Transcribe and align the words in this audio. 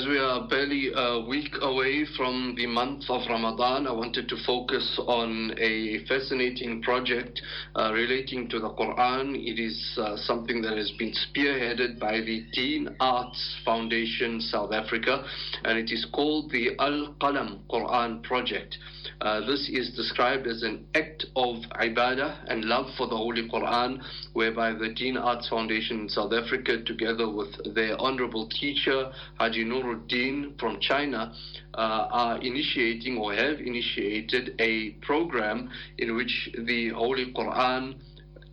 As 0.00 0.06
we 0.06 0.16
are 0.18 0.48
barely 0.48 0.90
a 0.94 1.20
week 1.28 1.52
away 1.60 2.06
from 2.16 2.54
the 2.56 2.64
month 2.64 3.04
of 3.10 3.20
Ramadan, 3.28 3.86
I 3.86 3.92
wanted 3.92 4.30
to 4.30 4.36
focus 4.46 4.98
on 5.06 5.54
a 5.58 6.06
fascinating 6.06 6.80
project 6.80 7.42
uh, 7.76 7.92
relating 7.92 8.48
to 8.48 8.60
the 8.60 8.70
Quran. 8.70 9.34
It 9.36 9.60
is 9.60 9.98
uh, 9.98 10.16
something 10.16 10.62
that 10.62 10.78
has 10.78 10.90
been 10.92 11.12
spearheaded 11.12 12.00
by 12.00 12.22
the 12.22 12.46
Deen 12.54 12.96
Arts 12.98 13.56
Foundation 13.62 14.40
South 14.40 14.72
Africa, 14.72 15.22
and 15.64 15.78
it 15.78 15.92
is 15.92 16.06
called 16.14 16.50
the 16.50 16.70
Al 16.78 17.14
Qalam 17.20 17.58
Quran 17.68 18.22
Project. 18.22 18.78
Uh, 19.20 19.40
this 19.46 19.68
is 19.68 19.94
described 19.96 20.46
as 20.46 20.62
an 20.62 20.86
act 20.94 21.26
of 21.36 21.56
ibadah 21.78 22.38
and 22.48 22.64
love 22.64 22.86
for 22.96 23.06
the 23.06 23.16
Holy 23.16 23.46
Quran, 23.50 24.00
whereby 24.32 24.72
the 24.72 24.88
Deen 24.94 25.18
Arts 25.18 25.46
Foundation 25.48 26.00
in 26.00 26.08
South 26.08 26.32
Africa, 26.32 26.82
together 26.84 27.28
with 27.28 27.74
their 27.74 28.00
honorable 28.00 28.48
teacher, 28.48 29.12
Haji 29.38 29.66
Nuruddin 29.66 30.58
from 30.58 30.80
China, 30.80 31.34
uh, 31.74 32.08
are 32.10 32.38
initiating 32.38 33.18
or 33.18 33.34
have 33.34 33.60
initiated 33.60 34.54
a 34.58 34.92
program 35.02 35.70
in 35.98 36.16
which 36.16 36.50
the 36.66 36.88
Holy 36.88 37.30
Quran 37.34 37.96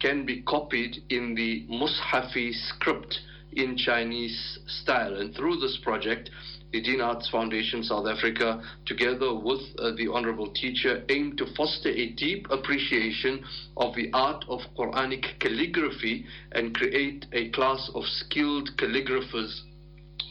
can 0.02 0.26
be 0.26 0.42
copied 0.42 0.98
in 1.10 1.34
the 1.34 1.66
Mushafi 1.70 2.52
script 2.54 3.20
in 3.54 3.78
Chinese 3.78 4.60
style. 4.68 5.16
And 5.16 5.34
through 5.34 5.58
this 5.58 5.80
project, 5.82 6.30
the 6.72 6.82
Deen 6.82 7.02
Arts 7.02 7.30
Foundation 7.30 7.84
South 7.84 8.08
Africa, 8.08 8.62
together 8.86 9.34
with 9.34 9.62
uh, 9.80 9.92
the 9.98 10.08
Honorable 10.12 10.52
Teacher, 10.54 11.04
aim 11.10 11.36
to 11.38 11.46
foster 11.56 11.90
a 11.90 12.10
deep 12.12 12.48
appreciation 12.50 13.44
of 13.78 13.96
the 13.96 14.10
art 14.14 14.44
of 14.50 14.60
Quranic 14.78 15.40
calligraphy 15.40 16.26
and 16.52 16.76
create 16.76 17.26
a 17.32 17.50
class 17.50 17.90
of 17.96 18.04
skilled 18.06 18.70
calligraphers 18.78 19.62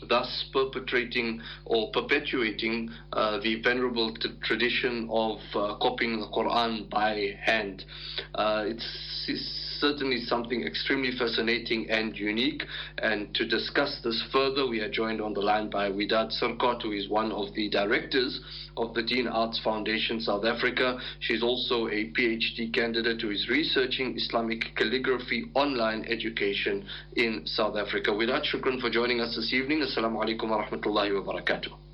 thus 0.09 0.45
perpetrating 0.53 1.41
or 1.65 1.91
perpetuating 1.93 2.91
uh, 3.13 3.39
the 3.41 3.61
venerable 3.63 4.15
t- 4.15 4.29
tradition 4.43 5.09
of 5.11 5.39
uh, 5.55 5.75
copying 5.77 6.21
the 6.21 6.27
Quran 6.27 6.89
by 6.91 7.35
hand. 7.41 7.85
Uh, 8.35 8.65
it's, 8.67 9.25
it's, 9.29 9.66
certainly 9.81 10.21
something 10.25 10.65
extremely 10.65 11.13
fascinating 11.17 11.91
and 11.91 12.17
unique. 12.17 12.65
And 12.99 13.35
to 13.35 13.47
discuss 13.47 13.99
this 14.03 14.23
further, 14.33 14.67
we 14.67 14.81
are 14.81 14.91
joined 14.91 15.21
on 15.21 15.35
the 15.35 15.41
line 15.41 15.71
by 15.71 15.91
Widad 15.91 16.33
Sirkhotte, 16.41 16.83
who 16.83 16.93
is 16.93 17.09
one 17.09 17.33
of 17.33 17.55
the 17.55 17.69
directors 17.69 18.41
of 18.77 18.95
the 18.95 19.03
Deen 19.03 19.27
Arts 19.27 19.61
Foundation 19.63 20.21
South 20.21 20.45
Africa. 20.45 20.99
She's 21.21 21.43
also 21.43 21.89
a 21.89 22.13
PhD 22.13 22.73
candidate 22.73 23.21
who 23.21 23.31
is 23.31 23.49
researching 23.49 24.17
Islamic 24.17 24.75
calligraphy 24.77 25.47
online 25.55 26.05
education 26.09 26.87
in 27.17 27.47
South 27.47 27.77
Africa. 27.77 28.11
Widad, 28.11 28.45
shukran 28.45 28.81
for 28.81 28.91
joining 28.91 29.21
us 29.21 29.35
this 29.37 29.53
evening. 29.53 29.81
Assalamu 29.81 30.25
alaikum 30.25 30.51
wa 30.51 30.65
rahmatullahi 30.65 31.25
wa 31.25 31.33
barakatuh. 31.33 31.86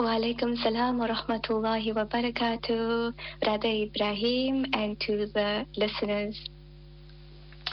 Walaikum 0.00 0.56
salam 0.64 0.96
wa 0.96 1.08
rahmatullahi 1.08 1.94
wa 1.94 2.06
barakatuh, 2.06 3.12
Brother 3.44 3.68
Ibrahim, 3.68 4.64
and 4.72 4.98
to 5.00 5.26
the 5.34 5.66
listeners. 5.76 6.40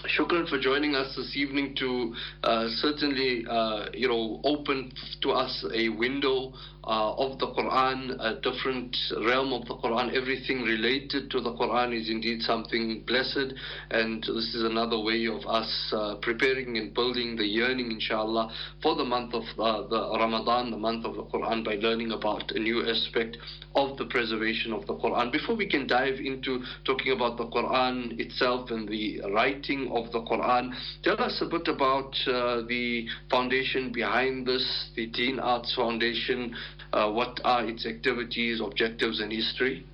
Shukran 0.05 0.47
for 0.47 0.59
joining 0.59 0.93
us 0.95 1.15
this 1.15 1.35
evening 1.35 1.75
to 1.79 2.13
uh, 2.43 2.67
certainly, 2.81 3.43
uh, 3.49 3.87
you 3.93 4.07
know, 4.07 4.39
open 4.43 4.91
to 5.21 5.31
us 5.31 5.65
a 5.73 5.89
window 5.89 6.53
uh, 6.83 7.13
of 7.15 7.37
the 7.39 7.47
Quran, 7.47 8.15
a 8.19 8.35
different 8.35 8.95
realm 9.25 9.51
of 9.51 9.67
the 9.67 9.75
Quran. 9.75 10.15
Everything 10.15 10.61
related 10.61 11.29
to 11.31 11.41
the 11.41 11.51
Quran 11.51 11.99
is 11.99 12.09
indeed 12.09 12.41
something 12.43 13.03
blessed, 13.05 13.53
and 13.91 14.21
this 14.21 14.53
is 14.55 14.63
another 14.63 14.99
way 14.99 15.25
of 15.25 15.45
us 15.47 15.69
uh, 15.91 16.15
preparing 16.21 16.77
and 16.77 16.93
building 16.93 17.35
the 17.35 17.45
yearning, 17.45 17.91
inshallah, 17.91 18.53
for 18.81 18.95
the 18.95 19.03
month 19.03 19.33
of 19.33 19.43
uh, 19.59 19.85
the 19.87 20.17
Ramadan, 20.17 20.71
the 20.71 20.77
month 20.77 21.05
of 21.05 21.15
the 21.15 21.23
Quran, 21.23 21.65
by 21.65 21.75
learning 21.75 22.11
about 22.11 22.51
a 22.51 22.59
new 22.59 22.87
aspect 22.87 23.37
of 23.75 23.97
the 23.97 24.05
preservation 24.05 24.71
of 24.71 24.87
the 24.87 24.93
Quran. 24.95 25.31
Before 25.31 25.55
we 25.55 25.67
can 25.67 25.87
dive 25.87 26.19
into 26.19 26.63
talking 26.85 27.11
about 27.11 27.37
the 27.37 27.47
Quran 27.47 28.17
itself 28.19 28.71
and 28.71 28.87
the 28.87 29.21
writing 29.33 29.86
of 29.91 30.11
the 30.11 30.21
Quran, 30.21 30.73
tell 31.03 31.21
us 31.21 31.41
a 31.41 31.45
bit 31.45 31.67
about 31.67 32.15
uh, 32.27 32.61
the 32.67 33.07
foundation 33.29 33.91
behind 33.91 34.45
this, 34.45 34.89
the 34.95 35.07
Deen 35.07 35.39
Arts 35.39 35.73
Foundation. 35.75 36.55
Uh, 36.93 37.11
what 37.11 37.39
are 37.43 37.65
its 37.67 37.85
activities, 37.85 38.61
objectives, 38.61 39.19
and 39.19 39.31
history? 39.31 39.85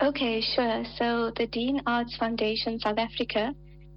Okay, 0.00 0.40
sure. 0.40 0.84
So 0.96 1.32
the 1.36 1.46
Deen 1.48 1.82
Arts 1.86 2.16
Foundation 2.16 2.78
South 2.78 2.98
Africa 2.98 3.52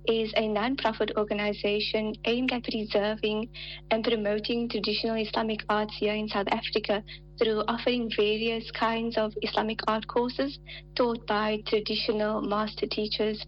is 0.07 0.33
a 0.35 0.47
non-profit 0.47 1.11
organization 1.15 2.15
aimed 2.25 2.51
at 2.51 2.63
preserving 2.63 3.47
and 3.91 4.03
promoting 4.03 4.67
traditional 4.67 5.15
Islamic 5.15 5.59
arts 5.69 5.93
here 5.99 6.15
in 6.15 6.27
South 6.27 6.47
Africa 6.49 7.03
through 7.41 7.63
offering 7.67 8.09
various 8.15 8.69
kinds 8.71 9.17
of 9.17 9.33
Islamic 9.41 9.79
art 9.87 10.07
courses 10.07 10.59
taught 10.95 11.25
by 11.25 11.57
traditional 11.67 12.41
master 12.41 12.85
teachers. 12.85 13.43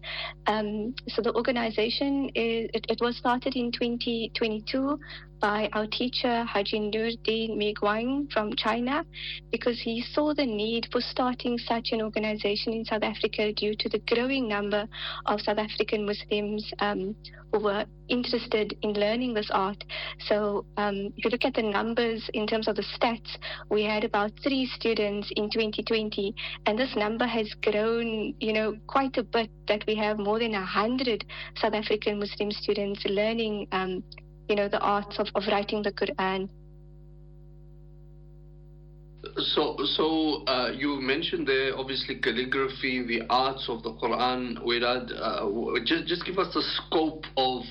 Um, 0.46 0.94
so 1.08 1.22
the 1.22 1.32
organization 1.34 2.28
is, 2.34 2.70
it, 2.74 2.86
it, 2.88 2.98
was 3.00 3.16
started 3.16 3.54
in 3.54 3.70
2022 3.70 4.98
by 5.40 5.68
our 5.72 5.86
teacher 5.86 6.44
Haji 6.44 6.90
Nuruddin 6.90 7.56
Miguang 7.56 8.30
from 8.32 8.54
China 8.56 9.04
because 9.50 9.80
he 9.80 10.04
saw 10.12 10.34
the 10.34 10.46
need 10.46 10.88
for 10.90 11.00
starting 11.00 11.58
such 11.58 11.88
an 11.92 12.00
organization 12.02 12.72
in 12.72 12.84
South 12.84 13.02
Africa 13.02 13.52
due 13.52 13.74
to 13.76 13.88
the 13.88 13.98
growing 14.00 14.48
number 14.48 14.86
of 15.26 15.40
South 15.40 15.58
African 15.58 16.06
Muslims 16.06 16.72
um, 16.80 17.14
who 17.52 17.60
were 17.60 17.84
interested 18.08 18.76
in 18.82 18.92
learning 18.94 19.32
this 19.32 19.48
art. 19.52 19.82
So 20.26 20.66
um, 20.76 21.12
if 21.16 21.24
you 21.24 21.30
look 21.30 21.44
at 21.44 21.54
the 21.54 21.62
numbers 21.62 22.28
in 22.34 22.46
terms 22.46 22.68
of 22.68 22.76
the 22.76 22.82
stats, 22.82 23.36
we 23.70 23.84
had 23.84 24.04
about 24.04 24.32
three 24.42 24.66
students 24.74 25.30
in 25.36 25.48
2020, 25.50 26.34
and 26.66 26.78
this 26.78 26.94
number 26.96 27.26
has 27.26 27.48
grown, 27.62 28.34
you 28.40 28.52
know, 28.52 28.76
quite 28.86 29.16
a 29.16 29.22
bit. 29.22 29.50
That 29.66 29.84
we 29.86 29.94
have 29.96 30.18
more 30.18 30.38
than 30.38 30.54
a 30.54 30.64
hundred 30.64 31.24
South 31.56 31.72
African 31.72 32.18
Muslim 32.18 32.50
students 32.50 33.02
learning 33.06 33.66
um, 33.72 34.02
you 34.48 34.56
know, 34.56 34.68
the 34.68 34.80
arts 34.80 35.18
of, 35.18 35.28
of 35.34 35.44
writing 35.48 35.82
the 35.82 35.92
Quran. 35.92 36.48
So, 39.36 39.76
so 39.84 40.44
uh, 40.46 40.70
you 40.72 41.00
mentioned 41.00 41.48
there 41.48 41.76
obviously 41.76 42.16
calligraphy, 42.16 43.04
the 43.04 43.22
arts 43.28 43.66
of 43.68 43.82
the 43.82 43.92
Quran. 43.94 44.62
Widad, 44.64 45.10
uh, 45.10 45.80
just 45.84 46.06
just 46.06 46.24
give 46.24 46.38
us 46.38 46.54
the 46.54 46.62
scope 46.62 47.24
of 47.36 47.62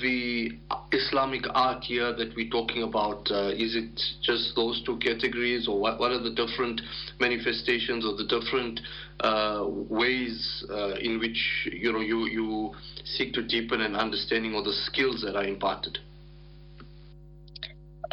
the 0.00 0.50
Islamic 0.90 1.44
art 1.54 1.84
here 1.84 2.12
that 2.12 2.34
we're 2.34 2.50
talking 2.50 2.82
about. 2.82 3.30
Uh, 3.30 3.50
is 3.50 3.76
it 3.76 3.94
just 4.22 4.56
those 4.56 4.82
two 4.84 4.98
categories, 4.98 5.68
or 5.68 5.80
what? 5.80 6.00
What 6.00 6.10
are 6.10 6.20
the 6.20 6.34
different 6.34 6.80
manifestations 7.20 8.04
or 8.04 8.16
the 8.16 8.26
different 8.26 8.80
uh, 9.20 9.66
ways 9.68 10.64
uh, 10.68 10.94
in 11.00 11.20
which 11.20 11.68
you 11.72 11.92
know 11.92 12.00
you 12.00 12.26
you 12.26 12.74
seek 13.04 13.32
to 13.34 13.42
deepen 13.42 13.82
an 13.82 13.94
understanding 13.94 14.56
of 14.56 14.64
the 14.64 14.72
skills 14.72 15.22
that 15.24 15.36
are 15.36 15.44
imparted? 15.44 15.98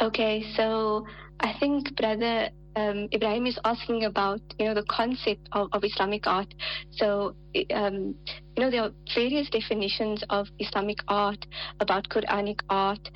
Okay, 0.00 0.44
so 0.54 1.04
I 1.40 1.54
think 1.58 1.96
brother 1.96 2.50
um, 2.76 3.08
Ibrahim 3.12 3.46
is 3.46 3.58
asking 3.64 4.04
about 4.04 4.40
you 4.58 4.66
know 4.66 4.74
the 4.74 4.84
concept 4.88 5.48
of, 5.52 5.68
of 5.72 5.82
Islamic 5.82 6.26
art. 6.26 6.52
So 6.92 7.34
um, 7.74 8.14
you 8.56 8.60
know 8.62 8.70
there 8.70 8.82
are 8.82 8.92
various 9.14 9.48
definitions 9.50 10.22
of 10.30 10.46
Islamic 10.58 10.98
art 11.08 11.44
about 11.80 12.08
Quranic 12.08 12.60
art, 12.68 13.08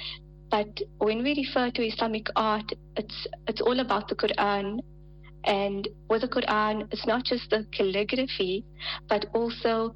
but 0.50 0.80
when 0.98 1.22
we 1.22 1.34
refer 1.36 1.70
to 1.70 1.86
Islamic 1.86 2.26
art, 2.36 2.72
it's 2.96 3.26
it's 3.46 3.60
all 3.60 3.80
about 3.80 4.08
the 4.08 4.16
Quran. 4.16 4.80
And 5.44 5.88
with 6.10 6.20
the 6.20 6.28
Quran, 6.28 6.86
it's 6.92 7.06
not 7.06 7.24
just 7.24 7.48
the 7.48 7.66
calligraphy, 7.72 8.62
but 9.08 9.24
also 9.32 9.94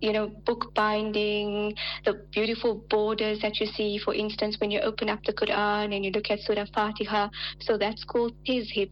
you 0.00 0.12
know, 0.12 0.28
book 0.28 0.74
binding, 0.74 1.74
the 2.04 2.24
beautiful 2.32 2.84
borders 2.88 3.40
that 3.42 3.60
you 3.60 3.66
see, 3.66 3.98
for 4.04 4.14
instance, 4.14 4.56
when 4.60 4.70
you 4.70 4.80
open 4.80 5.08
up 5.08 5.20
the 5.24 5.32
Quran 5.32 5.94
and 5.94 6.04
you 6.04 6.10
look 6.10 6.30
at 6.30 6.40
Surah 6.40 6.66
Fatiha. 6.74 7.28
So 7.60 7.76
that's 7.78 8.04
called 8.04 8.32
Tezhib 8.46 8.90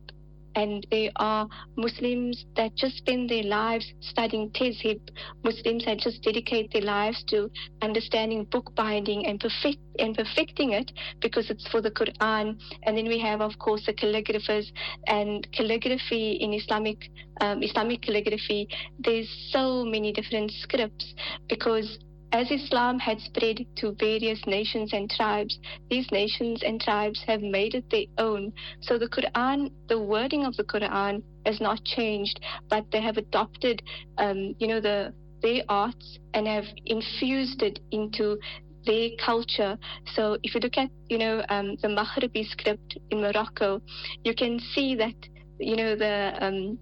and 0.59 0.87
they 0.91 1.11
are 1.17 1.49
Muslims 1.77 2.45
that 2.57 2.75
just 2.75 2.97
spend 2.97 3.31
their 3.31 3.45
lives 3.45 3.87
studying 4.01 4.51
Tezhib, 4.51 5.01
Muslims 5.45 5.85
that 5.85 5.99
just 5.99 6.23
dedicate 6.23 6.73
their 6.73 6.83
lives 6.83 7.23
to 7.29 7.49
understanding 7.81 8.45
book 8.45 8.75
binding 8.75 9.27
and 9.27 9.39
perfect 9.39 9.79
and 10.01 10.17
perfecting 10.17 10.73
it 10.73 10.91
because 11.21 11.49
it's 11.51 11.67
for 11.69 11.81
the 11.81 11.93
Quran. 11.93 12.59
And 12.83 12.97
then 12.97 13.07
we 13.07 13.21
have, 13.21 13.41
of 13.41 13.59
course, 13.59 13.87
the 13.87 13.93
calligraphers 13.93 14.67
and 15.07 15.47
calligraphy 15.53 16.39
in 16.41 16.53
Islamic 16.53 16.99
um, 17.41 17.63
Islamic 17.63 18.03
calligraphy. 18.03 18.69
There's 18.99 19.29
so 19.51 19.85
many 19.85 20.13
different 20.13 20.51
scripts 20.51 21.15
because 21.49 21.99
as 22.33 22.51
Islam 22.51 22.99
had 22.99 23.21
spread 23.21 23.65
to 23.77 23.93
various 23.93 24.41
nations 24.47 24.93
and 24.93 25.11
tribes, 25.11 25.59
these 25.91 26.11
nations 26.13 26.63
and 26.63 26.81
tribes 26.81 27.23
have 27.27 27.41
made 27.41 27.75
it 27.75 27.89
their 27.91 28.07
own. 28.19 28.53
So 28.83 28.99
the 28.99 29.09
Quran, 29.09 29.71
the 29.89 29.99
wording 29.99 30.45
of 30.45 30.57
the 30.57 30.65
Quran 30.65 31.23
has 31.47 31.61
not 31.61 31.83
changed, 31.85 32.41
but 32.69 32.85
they 32.93 33.01
have 33.01 33.17
adopted, 33.17 33.83
um, 34.19 34.55
you 34.59 34.67
know, 34.67 34.81
the 34.81 35.13
their 35.41 35.63
arts 35.69 36.19
and 36.35 36.49
have 36.49 36.65
infused 36.87 37.63
it 37.63 37.79
into 37.93 38.37
their 38.85 39.11
culture. 39.25 39.79
So 40.15 40.37
if 40.43 40.55
you 40.55 40.61
look 40.61 40.77
at, 40.77 40.91
you 41.09 41.19
know, 41.19 41.45
um, 41.49 41.77
the 41.81 41.89
Maghribi 41.89 42.45
script 42.49 42.99
in 43.11 43.21
Morocco, 43.21 43.81
you 44.25 44.35
can 44.35 44.59
see 44.75 44.97
that, 44.97 45.15
you 45.61 45.77
know, 45.77 45.95
the 45.95 46.35
um, 46.41 46.79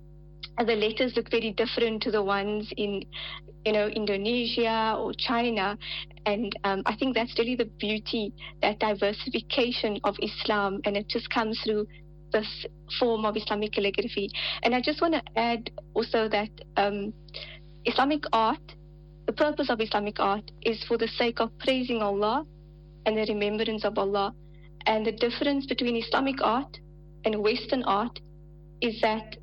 the 0.65 0.75
letters 0.75 1.15
look 1.17 1.31
very 1.31 1.53
different 1.53 2.03
to 2.03 2.11
the 2.11 2.23
ones 2.23 2.73
in, 2.77 3.03
you 3.65 3.73
know, 3.73 3.89
Indonesia 3.89 4.97
or 4.99 5.13
China. 5.13 5.77
And 6.25 6.57
um, 6.65 6.83
I 6.87 6.97
think 6.97 7.15
that's 7.15 7.39
really 7.39 7.57
the 7.57 7.67
beauty, 7.79 8.33
that 8.63 8.79
diversification 8.79 10.01
of 10.05 10.17
Islam, 10.23 10.81
and 10.85 10.97
it 10.97 11.09
just 11.09 11.29
comes 11.31 11.61
through 11.65 11.87
this 12.33 12.67
form 12.99 13.25
of 13.25 13.37
Islamic 13.37 13.73
calligraphy. 13.73 14.31
And 14.63 14.75
I 14.75 14.81
just 14.81 15.01
want 15.01 15.15
to 15.15 15.23
add 15.37 15.71
also 15.95 16.29
that 16.29 16.51
um, 16.77 17.13
Islamic 17.85 18.25
art 18.33 18.61
the 19.27 19.33
purpose 19.33 19.71
of 19.71 19.81
Islamic 19.81 20.21
art 20.21 20.53
is 20.63 20.83
for 20.85 20.97
the 20.97 21.09
sake 21.09 21.41
of 21.41 21.51
praising 21.59 22.01
Allah 22.01 22.47
and 23.05 23.17
the 23.17 23.27
remembrance 23.27 23.85
of 23.85 23.99
Allah. 23.99 24.33
And 24.87 25.05
the 25.05 25.11
difference 25.11 25.67
between 25.67 25.97
Islamic 25.97 26.41
art 26.41 26.79
and 27.25 27.43
Western 27.43 27.83
art 27.83 28.21
is 28.81 29.01
that 29.01 29.37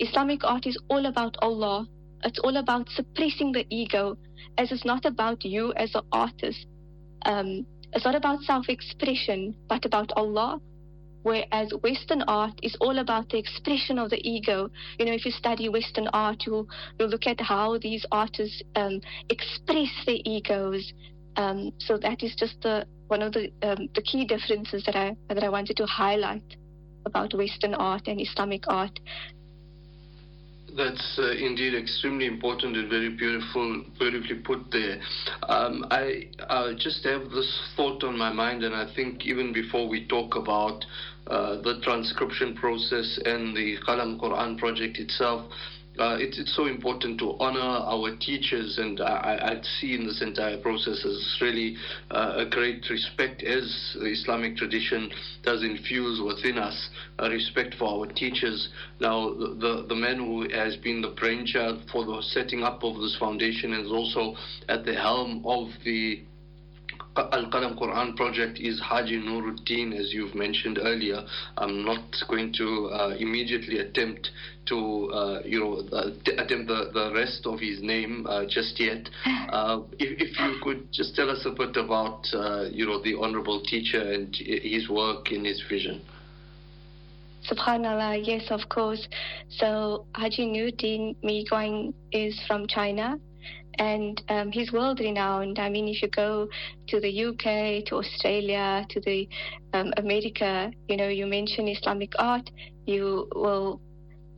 Islamic 0.00 0.44
art 0.44 0.66
is 0.66 0.78
all 0.88 1.06
about 1.06 1.36
Allah. 1.40 1.86
It's 2.24 2.38
all 2.40 2.56
about 2.56 2.88
suppressing 2.90 3.52
the 3.52 3.66
ego, 3.70 4.16
as 4.58 4.72
it's 4.72 4.84
not 4.84 5.04
about 5.04 5.44
you 5.44 5.72
as 5.74 5.94
an 5.94 6.02
artist. 6.12 6.66
Um, 7.24 7.66
it's 7.92 8.04
not 8.04 8.14
about 8.14 8.40
self 8.42 8.68
expression, 8.68 9.54
but 9.68 9.84
about 9.84 10.10
Allah 10.16 10.60
whereas 11.22 11.72
Western 11.82 12.22
art 12.22 12.58
is 12.62 12.76
all 12.80 12.98
about 12.98 13.28
the 13.28 13.38
expression 13.38 13.98
of 13.98 14.10
the 14.10 14.28
ego. 14.28 14.70
You 14.98 15.06
know, 15.06 15.12
if 15.12 15.24
you 15.24 15.32
study 15.32 15.68
Western 15.68 16.08
art, 16.12 16.44
you'll, 16.46 16.68
you'll 16.98 17.08
look 17.08 17.26
at 17.26 17.40
how 17.40 17.78
these 17.78 18.04
artists 18.10 18.62
um, 18.76 19.00
express 19.28 19.90
their 20.06 20.18
egos. 20.24 20.92
Um, 21.36 21.72
so 21.78 21.98
that 21.98 22.22
is 22.22 22.34
just 22.36 22.60
the, 22.62 22.86
one 23.08 23.22
of 23.22 23.32
the, 23.32 23.50
um, 23.62 23.88
the 23.94 24.02
key 24.02 24.24
differences 24.24 24.84
that 24.86 24.96
I, 24.96 25.16
that 25.28 25.44
I 25.44 25.48
wanted 25.48 25.76
to 25.78 25.86
highlight 25.86 26.56
about 27.06 27.34
Western 27.34 27.74
art 27.74 28.06
and 28.06 28.20
Islamic 28.20 28.64
art. 28.68 28.98
That's 30.76 31.18
uh, 31.18 31.32
indeed 31.32 31.74
extremely 31.74 32.26
important 32.26 32.76
and 32.76 32.88
very 32.88 33.10
beautiful, 33.10 33.84
beautifully 33.98 34.36
put 34.36 34.70
there. 34.70 35.00
Um, 35.48 35.86
I 35.90 36.26
just 36.78 37.04
have 37.04 37.30
this 37.30 37.72
thought 37.76 38.04
on 38.04 38.16
my 38.16 38.32
mind, 38.32 38.62
and 38.62 38.74
I 38.74 38.92
think 38.94 39.26
even 39.26 39.52
before 39.52 39.88
we 39.88 40.06
talk 40.06 40.36
about 40.36 40.84
uh, 41.26 41.60
the 41.62 41.80
transcription 41.82 42.54
process 42.54 43.18
and 43.24 43.56
the 43.56 43.78
Qalam 43.86 44.20
Quran 44.20 44.58
project 44.58 44.98
itself, 44.98 45.50
uh, 46.00 46.16
it's, 46.18 46.54
so 46.56 46.66
important 46.66 47.18
to 47.18 47.36
honor 47.38 47.60
our 47.60 48.16
teachers, 48.16 48.78
and 48.78 49.00
I, 49.00 49.58
I 49.60 49.62
see 49.78 49.94
in 49.94 50.06
this 50.06 50.22
entire 50.22 50.56
process 50.56 51.04
as 51.04 51.38
really 51.40 51.76
uh, 52.10 52.34
a 52.38 52.46
great 52.46 52.88
respect 52.90 53.42
as 53.42 53.96
the 54.00 54.06
Islamic 54.06 54.56
tradition 54.56 55.12
does 55.42 55.62
infuse 55.62 56.20
within 56.20 56.58
us 56.58 56.88
a 57.18 57.28
respect 57.28 57.74
for 57.78 57.88
our 57.88 58.06
teachers. 58.12 58.68
Now, 58.98 59.30
the, 59.30 59.84
the 59.88 59.94
man 59.94 60.16
who 60.18 60.48
has 60.52 60.76
been 60.76 61.02
the 61.02 61.08
brainchild 61.08 61.82
for 61.92 62.04
the 62.04 62.22
setting 62.22 62.62
up 62.62 62.82
of 62.82 63.00
this 63.00 63.16
foundation 63.18 63.74
is 63.74 63.90
also 63.92 64.36
at 64.68 64.84
the 64.84 64.94
helm 64.94 65.42
of 65.44 65.68
the 65.84 66.22
Al 67.32 67.50
Qalam 67.50 67.78
Quran 67.78 68.16
project 68.16 68.58
is 68.58 68.80
Haji 68.80 69.18
Nuruddin, 69.18 69.92
as 69.98 70.12
you've 70.12 70.34
mentioned 70.34 70.78
earlier. 70.80 71.24
I'm 71.58 71.84
not 71.84 72.02
going 72.28 72.52
to 72.54 72.86
uh, 72.86 73.16
immediately 73.18 73.78
attempt 73.78 74.30
to, 74.66 75.10
uh, 75.12 75.40
you 75.44 75.60
know, 75.60 75.96
uh, 75.96 76.10
attempt 76.38 76.68
the, 76.68 76.90
the 76.92 77.12
rest 77.14 77.46
of 77.46 77.60
his 77.60 77.82
name 77.82 78.26
uh, 78.28 78.44
just 78.48 78.78
yet. 78.80 79.08
Uh, 79.50 79.82
if, 79.98 80.20
if, 80.20 80.38
you 80.38 80.60
could 80.62 80.92
just 80.92 81.16
tell 81.16 81.28
us 81.28 81.44
a 81.44 81.50
bit 81.50 81.76
about, 81.76 82.24
uh, 82.32 82.66
you 82.70 82.86
know, 82.86 83.02
the 83.02 83.16
honorable 83.16 83.60
teacher 83.60 84.00
and 84.00 84.36
his 84.36 84.88
work 84.88 85.32
and 85.32 85.44
his 85.44 85.60
vision. 85.68 86.00
Subhanallah, 87.50 88.24
yes, 88.24 88.44
of 88.50 88.68
course. 88.68 89.08
So 89.48 90.06
Haji 90.14 90.46
Nuruddin 90.46 91.16
Meiguang 91.24 91.92
is 92.12 92.40
from 92.46 92.68
China 92.68 93.18
and 93.78 94.22
um, 94.28 94.52
he's 94.52 94.72
world 94.72 95.00
renowned. 95.00 95.58
I 95.58 95.68
mean, 95.68 95.88
if 95.88 96.02
you 96.02 96.08
go 96.08 96.48
to 96.88 97.00
the 97.00 97.24
UK, 97.26 97.86
to 97.86 97.96
Australia, 97.96 98.84
to 98.90 99.00
the 99.00 99.28
um, 99.72 99.92
America, 99.96 100.70
you 100.88 100.96
know, 100.96 101.08
you 101.08 101.26
mention 101.26 101.68
Islamic 101.68 102.12
art, 102.18 102.50
you 102.86 103.28
will. 103.34 103.80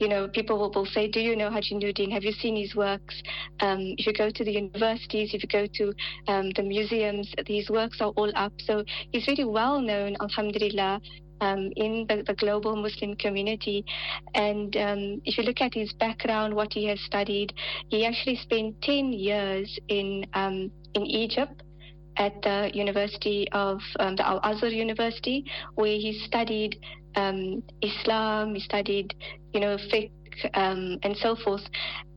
You 0.00 0.08
know, 0.08 0.26
people 0.26 0.58
will, 0.58 0.72
will 0.72 0.86
say, 0.86 1.06
"Do 1.06 1.20
you 1.20 1.36
know 1.36 1.48
Haji 1.48 1.76
Nuruddin? 1.76 2.10
Have 2.10 2.24
you 2.24 2.32
seen 2.32 2.56
his 2.56 2.74
works?" 2.74 3.14
Um, 3.60 3.94
if 3.98 4.06
you 4.06 4.12
go 4.12 4.30
to 4.30 4.44
the 4.44 4.50
universities, 4.50 5.30
if 5.32 5.44
you 5.44 5.48
go 5.48 5.66
to 5.74 5.92
um, 6.26 6.50
the 6.56 6.62
museums, 6.64 7.32
these 7.46 7.70
works 7.70 8.00
are 8.00 8.10
all 8.16 8.32
up. 8.34 8.52
So 8.66 8.82
he's 9.12 9.24
very 9.26 9.44
well 9.44 9.80
known, 9.80 10.16
Alhamdulillah, 10.20 11.00
um, 11.42 11.72
in 11.76 12.06
the, 12.08 12.22
the, 12.26 12.34
global 12.34 12.76
Muslim 12.76 13.16
community. 13.16 13.84
And 14.34 14.74
um, 14.76 15.20
if 15.24 15.36
you 15.36 15.44
look 15.44 15.60
at 15.60 15.74
his 15.74 15.92
background, 15.94 16.54
what 16.54 16.72
he 16.72 16.86
has 16.86 17.00
studied, 17.00 17.52
he 17.88 18.06
actually 18.06 18.36
spent 18.36 18.80
10 18.82 19.12
years 19.12 19.78
in, 19.88 20.24
um, 20.34 20.70
in 20.94 21.04
Egypt 21.04 21.62
at 22.16 22.40
the 22.42 22.70
University 22.72 23.48
of 23.52 23.80
um, 23.98 24.16
the 24.16 24.26
Al 24.26 24.40
Azhar 24.44 24.68
University, 24.68 25.44
where 25.74 25.96
he 25.96 26.22
studied 26.26 26.78
um, 27.16 27.62
Islam, 27.82 28.54
he 28.54 28.60
studied, 28.60 29.14
you 29.52 29.60
know, 29.60 29.76
fiqh, 29.76 30.10
um, 30.54 30.98
and 31.02 31.16
so 31.16 31.36
forth. 31.36 31.62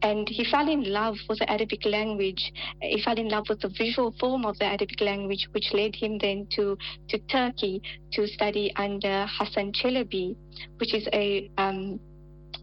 And 0.01 0.27
he 0.27 0.45
fell 0.49 0.69
in 0.69 0.83
love 0.91 1.15
with 1.27 1.39
the 1.39 1.49
Arabic 1.49 1.85
language. 1.85 2.51
He 2.81 3.01
fell 3.03 3.17
in 3.17 3.29
love 3.29 3.45
with 3.49 3.61
the 3.61 3.69
visual 3.77 4.13
form 4.19 4.45
of 4.45 4.57
the 4.59 4.65
Arabic 4.65 5.01
language, 5.01 5.47
which 5.51 5.73
led 5.73 5.95
him 5.95 6.17
then 6.19 6.47
to, 6.51 6.77
to 7.09 7.17
Turkey 7.29 7.81
to 8.13 8.27
study 8.27 8.71
under 8.75 9.25
Hasan 9.39 9.71
Çelebi, 9.73 10.35
which 10.77 10.93
is 10.93 11.07
a 11.13 11.49
um, 11.57 11.99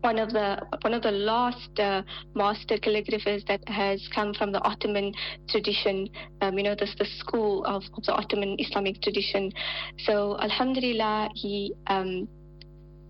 one 0.02 0.18
of 0.18 0.30
the 0.30 0.58
one 0.82 0.94
of 0.94 1.02
the 1.02 1.10
last 1.10 1.78
uh, 1.78 2.02
master 2.34 2.76
calligraphers 2.76 3.46
that 3.46 3.60
has 3.68 4.06
come 4.14 4.34
from 4.34 4.52
the 4.52 4.60
Ottoman 4.60 5.12
tradition. 5.48 6.08
Um, 6.40 6.58
you 6.58 6.64
know, 6.64 6.74
this 6.74 6.94
the 6.98 7.06
school 7.18 7.64
of, 7.64 7.82
of, 7.96 8.04
the 8.04 8.12
Ottoman 8.12 8.56
Islamic 8.58 9.00
tradition. 9.00 9.50
So, 10.04 10.38
Alhamdulillah, 10.40 11.30
he 11.34 11.72
um, 11.86 12.28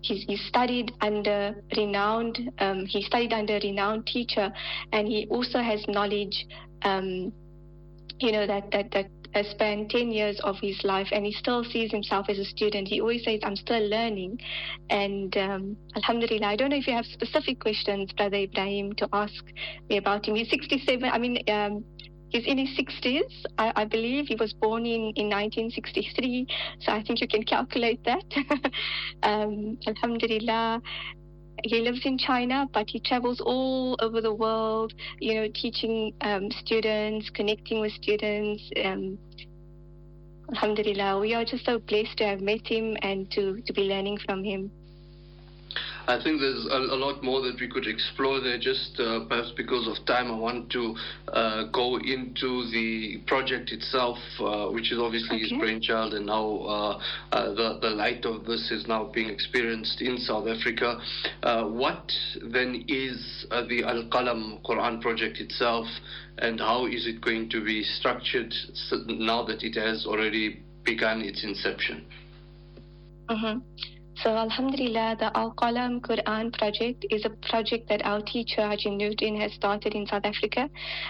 he, 0.03 0.15
he 0.27 0.37
studied 0.37 0.91
under 1.01 1.55
renowned 1.75 2.51
um, 2.59 2.85
he 2.85 3.01
studied 3.01 3.33
under 3.33 3.55
a 3.55 3.59
renowned 3.59 4.05
teacher 4.05 4.51
and 4.91 5.07
he 5.07 5.25
also 5.29 5.59
has 5.59 5.83
knowledge 5.87 6.45
um, 6.83 7.31
you 8.19 8.31
know 8.31 8.45
that 8.45 8.69
that 8.71 8.91
that 8.91 9.07
has 9.33 9.47
spent 9.47 9.89
10 9.89 10.11
years 10.11 10.39
of 10.43 10.55
his 10.61 10.79
life 10.83 11.07
and 11.11 11.25
he 11.25 11.31
still 11.31 11.63
sees 11.63 11.91
himself 11.91 12.27
as 12.29 12.37
a 12.37 12.45
student. 12.45 12.87
He 12.87 13.01
always 13.01 13.23
says 13.23 13.39
i'm 13.43 13.55
still 13.55 13.81
learning. 13.89 14.39
And 14.89 15.35
um, 15.37 15.77
alhamdulillah 15.95 16.45
i 16.45 16.55
don't 16.55 16.69
know 16.69 16.77
if 16.77 16.87
you 16.87 16.93
have 16.93 17.05
specific 17.05 17.59
questions 17.59 18.11
brother 18.13 18.37
ibrahim 18.37 18.93
to 18.93 19.09
ask 19.11 19.43
me 19.89 19.97
about 19.97 20.27
him. 20.27 20.35
He's 20.35 20.49
67 20.49 21.03
i 21.09 21.17
mean 21.17 21.37
um, 21.49 21.83
He's 22.33 22.47
in 22.47 22.57
his 22.57 22.69
60s, 22.69 23.45
I, 23.59 23.71
I, 23.75 23.85
believe. 23.85 24.25
He 24.27 24.35
was 24.35 24.53
born 24.53 24.87
in, 24.87 25.13
in 25.15 25.29
1963, 25.29 26.47
so 26.79 26.91
I 26.91 27.03
think 27.03 27.21
you 27.21 27.27
can 27.27 27.43
calculate 27.43 28.03
that. 28.05 28.25
um, 29.23 29.77
Alhamdulillah. 29.85 30.81
He 31.63 31.81
lives 31.81 32.01
in 32.05 32.17
China, 32.17 32.67
but 32.73 32.89
he 32.89 32.99
travels 32.99 33.39
all 33.39 33.95
over 34.01 34.19
the 34.19 34.33
world, 34.33 34.93
you 35.19 35.35
know, 35.35 35.47
teaching 35.53 36.11
um, 36.21 36.49
students, 36.65 37.29
connecting 37.29 37.79
with 37.79 37.91
students. 37.93 38.67
Um, 38.83 39.19
Alhamdulillah, 40.49 41.19
we 41.19 41.35
are 41.35 41.45
just 41.45 41.65
so 41.65 41.77
blessed 41.77 42.17
to 42.17 42.25
have 42.25 42.41
met 42.41 42.65
him 42.65 42.97
and 43.03 43.29
to, 43.31 43.61
to 43.61 43.73
be 43.73 43.83
learning 43.83 44.17
from 44.25 44.43
him. 44.43 44.71
I 46.07 46.21
think 46.21 46.41
there's 46.41 46.65
a, 46.65 46.77
a, 46.77 46.99
lot 46.99 47.23
more 47.23 47.41
that 47.41 47.59
we 47.61 47.67
could 47.67 47.87
explore 47.87 48.41
there. 48.41 48.57
Just 48.59 48.99
uh, 48.99 49.25
perhaps 49.29 49.51
because 49.55 49.87
of 49.87 50.05
time, 50.05 50.29
I 50.31 50.35
want 50.37 50.69
to 50.71 50.95
uh, 51.31 51.63
go 51.71 51.97
into 51.97 52.69
the 52.71 53.21
project 53.25 53.71
itself, 53.71 54.17
uh, 54.39 54.67
which 54.67 54.91
is 54.91 54.99
obviously 54.99 55.37
okay. 55.37 55.47
his 55.47 55.53
brainchild, 55.59 56.13
and 56.13 56.25
now 56.25 56.45
uh, 56.45 57.01
uh, 57.31 57.53
the 57.53 57.79
the 57.81 57.89
light 57.89 58.25
of 58.25 58.45
this 58.45 58.69
is 58.71 58.85
now 58.87 59.05
being 59.13 59.29
experienced 59.29 60.01
in 60.01 60.17
South 60.17 60.47
Africa. 60.47 60.99
Uh, 61.41 61.65
what 61.65 62.11
then 62.51 62.83
is 62.87 63.45
the 63.69 63.83
Al 63.83 64.03
Qalam 64.09 64.61
Quran 64.63 65.01
project 65.01 65.37
itself, 65.39 65.87
and 66.39 66.59
how 66.59 66.85
is 66.85 67.07
it 67.07 67.21
going 67.21 67.49
to 67.49 67.63
be 67.63 67.83
structured 67.83 68.53
now 69.07 69.43
that 69.45 69.63
it 69.63 69.75
has 69.75 70.05
already 70.05 70.61
begun 70.83 71.21
its 71.21 71.43
inception? 71.43 72.05
Mm-hmm. 73.29 73.92
So 74.23 74.29
Alhamdulillah, 74.37 75.17
the 75.19 75.37
Al 75.37 75.53
Qalam 75.53 75.99
Quran 75.99 76.57
project 76.57 77.05
is 77.09 77.25
a 77.25 77.29
project 77.49 77.89
that 77.89 78.05
our 78.05 78.21
teacher 78.21 78.61
Haji 78.61 78.91
Nuruddin 78.91 79.37
has 79.41 79.51
started 79.51 79.95
in 79.95 80.07
South 80.07 80.23
Africa 80.23 80.69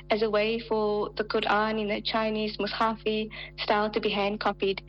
as 0.10 0.24
a 0.24 0.30
way 0.32 0.60
for 0.68 1.12
the 1.18 1.24
Quran 1.24 1.80
in 1.80 1.90
the 1.90 2.02
Chinese 2.02 2.58
Mushafi 2.58 3.30
style 3.60 3.92
to 3.92 4.00
be 4.00 4.10
hand 4.10 4.40
copied. 4.40 4.82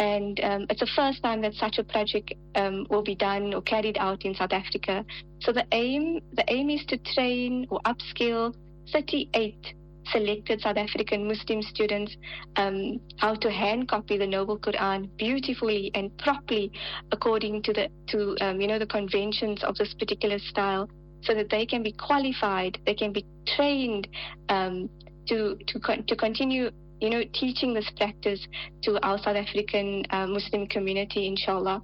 And 0.00 0.40
um, 0.42 0.66
it's 0.68 0.80
the 0.80 0.90
first 0.96 1.22
time 1.22 1.40
that 1.42 1.54
such 1.54 1.78
a 1.78 1.84
project 1.84 2.34
um, 2.56 2.84
will 2.90 3.04
be 3.04 3.14
done 3.14 3.54
or 3.54 3.62
carried 3.62 3.96
out 3.98 4.24
in 4.24 4.34
South 4.34 4.52
Africa. 4.52 5.04
So 5.42 5.52
the 5.52 5.64
aim, 5.70 6.18
the 6.32 6.44
aim 6.48 6.70
is 6.70 6.84
to 6.86 6.98
train 7.14 7.68
or 7.70 7.80
upskill 7.86 8.56
38 8.92 9.74
selected 10.12 10.60
South 10.60 10.76
African 10.76 11.26
Muslim 11.26 11.62
students 11.62 12.16
um, 12.56 13.00
how 13.18 13.34
to 13.34 13.50
hand 13.50 13.88
copy 13.88 14.18
the 14.18 14.26
Noble 14.26 14.58
Quran 14.58 15.08
beautifully 15.16 15.90
and 15.94 16.16
properly 16.18 16.70
according 17.12 17.62
to 17.62 17.72
the 17.72 17.88
to 18.08 18.36
um, 18.40 18.60
you 18.60 18.66
know 18.66 18.78
the 18.78 18.86
conventions 18.86 19.62
of 19.64 19.76
this 19.76 19.94
particular 19.94 20.38
style, 20.38 20.88
so 21.22 21.34
that 21.34 21.50
they 21.50 21.66
can 21.66 21.82
be 21.82 21.92
qualified, 21.92 22.78
they 22.86 22.94
can 22.94 23.12
be 23.12 23.24
trained 23.56 24.08
um, 24.48 24.88
to 25.28 25.56
to 25.66 25.80
con- 25.80 26.04
to 26.04 26.16
continue 26.16 26.70
you 27.00 27.10
know, 27.10 27.22
teaching 27.32 27.74
this 27.74 27.88
practice 27.96 28.44
to 28.82 28.98
our 29.06 29.18
South 29.18 29.36
African 29.36 30.04
uh, 30.10 30.26
Muslim 30.26 30.66
community, 30.66 31.26
inshallah. 31.26 31.82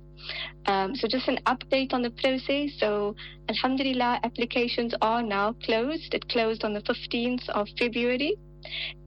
Um, 0.67 0.95
so 0.95 1.09
just 1.09 1.29
an 1.29 1.39
update 1.47 1.93
on 1.93 2.03
the 2.03 2.11
process. 2.11 2.71
So, 2.79 3.15
Alhamdulillah, 3.49 4.21
applications 4.25 4.95
are 5.03 5.23
now 5.23 5.55
closed. 5.65 6.15
It 6.15 6.29
closed 6.29 6.65
on 6.65 6.73
the 6.73 6.81
15th 6.81 7.49
of 7.51 7.69
February. 7.79 8.37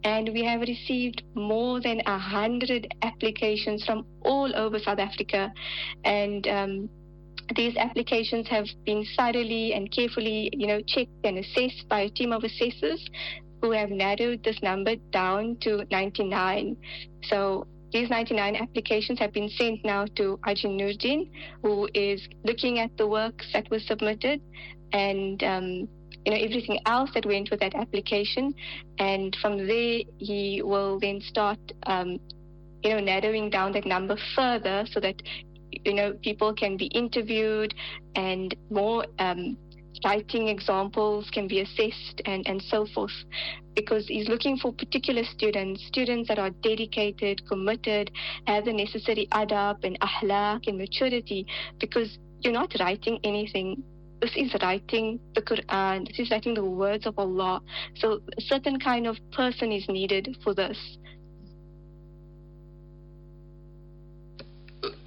And 0.04 0.30
we 0.34 0.44
have 0.46 0.62
received 0.62 1.24
more 1.34 1.82
than 1.82 2.02
a 2.06 2.20
hundred 2.20 2.94
applications 3.02 3.84
from 3.84 4.06
all 4.22 4.56
over 4.56 4.78
South 4.78 5.00
Africa. 5.00 5.52
And 6.04 6.48
um, 6.48 6.90
these 7.56 7.76
applications 7.78 8.48
have 8.50 8.68
been 8.86 9.06
thoroughly 9.18 9.74
and 9.74 9.92
carefully, 9.92 10.50
you 10.54 10.68
know, 10.68 10.82
checked 10.82 11.10
and 11.24 11.40
assessed 11.40 11.88
by 11.90 12.02
a 12.02 12.10
team 12.10 12.32
of 12.32 12.44
assessors 12.44 13.10
who 13.62 13.72
have 13.72 13.90
narrowed 13.90 14.44
this 14.44 14.62
number 14.62 14.96
down 15.12 15.58
to 15.62 15.84
99. 15.90 16.78
So 17.24 17.66
these 17.92 18.10
99 18.10 18.56
applications 18.56 19.20
have 19.20 19.32
been 19.34 19.50
sent 19.50 19.84
now 19.86 20.06
to 20.16 20.40
Haji 20.44 20.68
Nuruddin, 20.68 21.30
who 21.64 21.88
is 21.94 22.28
looking 22.44 22.80
at 22.80 22.96
the 22.98 23.08
works 23.08 23.48
that 23.54 23.70
were 23.70 23.80
submitted 23.80 24.42
and 24.94 25.42
um, 25.44 25.88
you 26.26 26.32
know 26.32 26.38
everything 26.38 26.80
else 26.86 27.10
that 27.14 27.26
went 27.26 27.50
with 27.50 27.60
that 27.62 27.76
application. 27.76 28.54
And 29.00 29.36
from 29.42 29.66
there, 29.68 30.02
he 30.18 30.62
will 30.64 31.00
then 31.00 31.22
start 31.22 31.60
um, 31.86 32.20
you 32.84 32.92
know 32.92 33.00
narrowing 33.00 33.50
down 33.50 33.72
that 33.74 33.86
number 33.86 34.18
further 34.36 34.86
so 34.92 35.00
that 35.00 35.22
you 35.72 35.94
know 35.94 36.14
people 36.22 36.54
can 36.54 36.78
be 36.78 36.88
interviewed 36.88 37.74
and 38.16 38.56
more 38.70 39.06
um, 39.20 39.58
writing 40.04 40.48
examples 40.48 41.30
can 41.32 41.48
be 41.48 41.62
assessed 41.62 42.22
and, 42.26 42.48
and 42.48 42.62
so 42.62 42.86
forth 42.94 43.12
because 43.76 44.08
he's 44.08 44.28
looking 44.28 44.58
for 44.58 44.74
particular 44.74 45.24
students, 45.24 45.86
students 45.88 46.28
that 46.28 46.40
are 46.40 46.50
dedicated, 46.62 47.48
committed, 47.48 48.12
have 48.48 48.66
the 48.66 48.74
necessary 48.74 49.28
adab 49.32 49.84
and 49.84 50.00
ahlak 50.00 50.68
and 50.68 50.78
maturity 50.78 51.46
because 51.80 52.18
you're 52.42 52.54
not 52.54 52.74
writing 52.80 53.20
anything. 53.24 53.84
This 54.20 54.32
is 54.36 54.56
writing 54.64 55.20
the 55.36 55.42
Quran, 55.44 56.08
this 56.08 56.20
is 56.20 56.32
writing 56.32 56.56
the 56.56 56.66
words 56.66 57.06
of 57.06 57.20
Allah. 57.20 57.62
So 57.98 58.20
a 58.38 58.42
certain 58.42 58.80
kind 58.80 59.06
of 59.06 59.18
person 59.32 59.72
is 59.72 59.88
needed 59.88 60.38
for 60.44 60.56
this. 60.56 60.78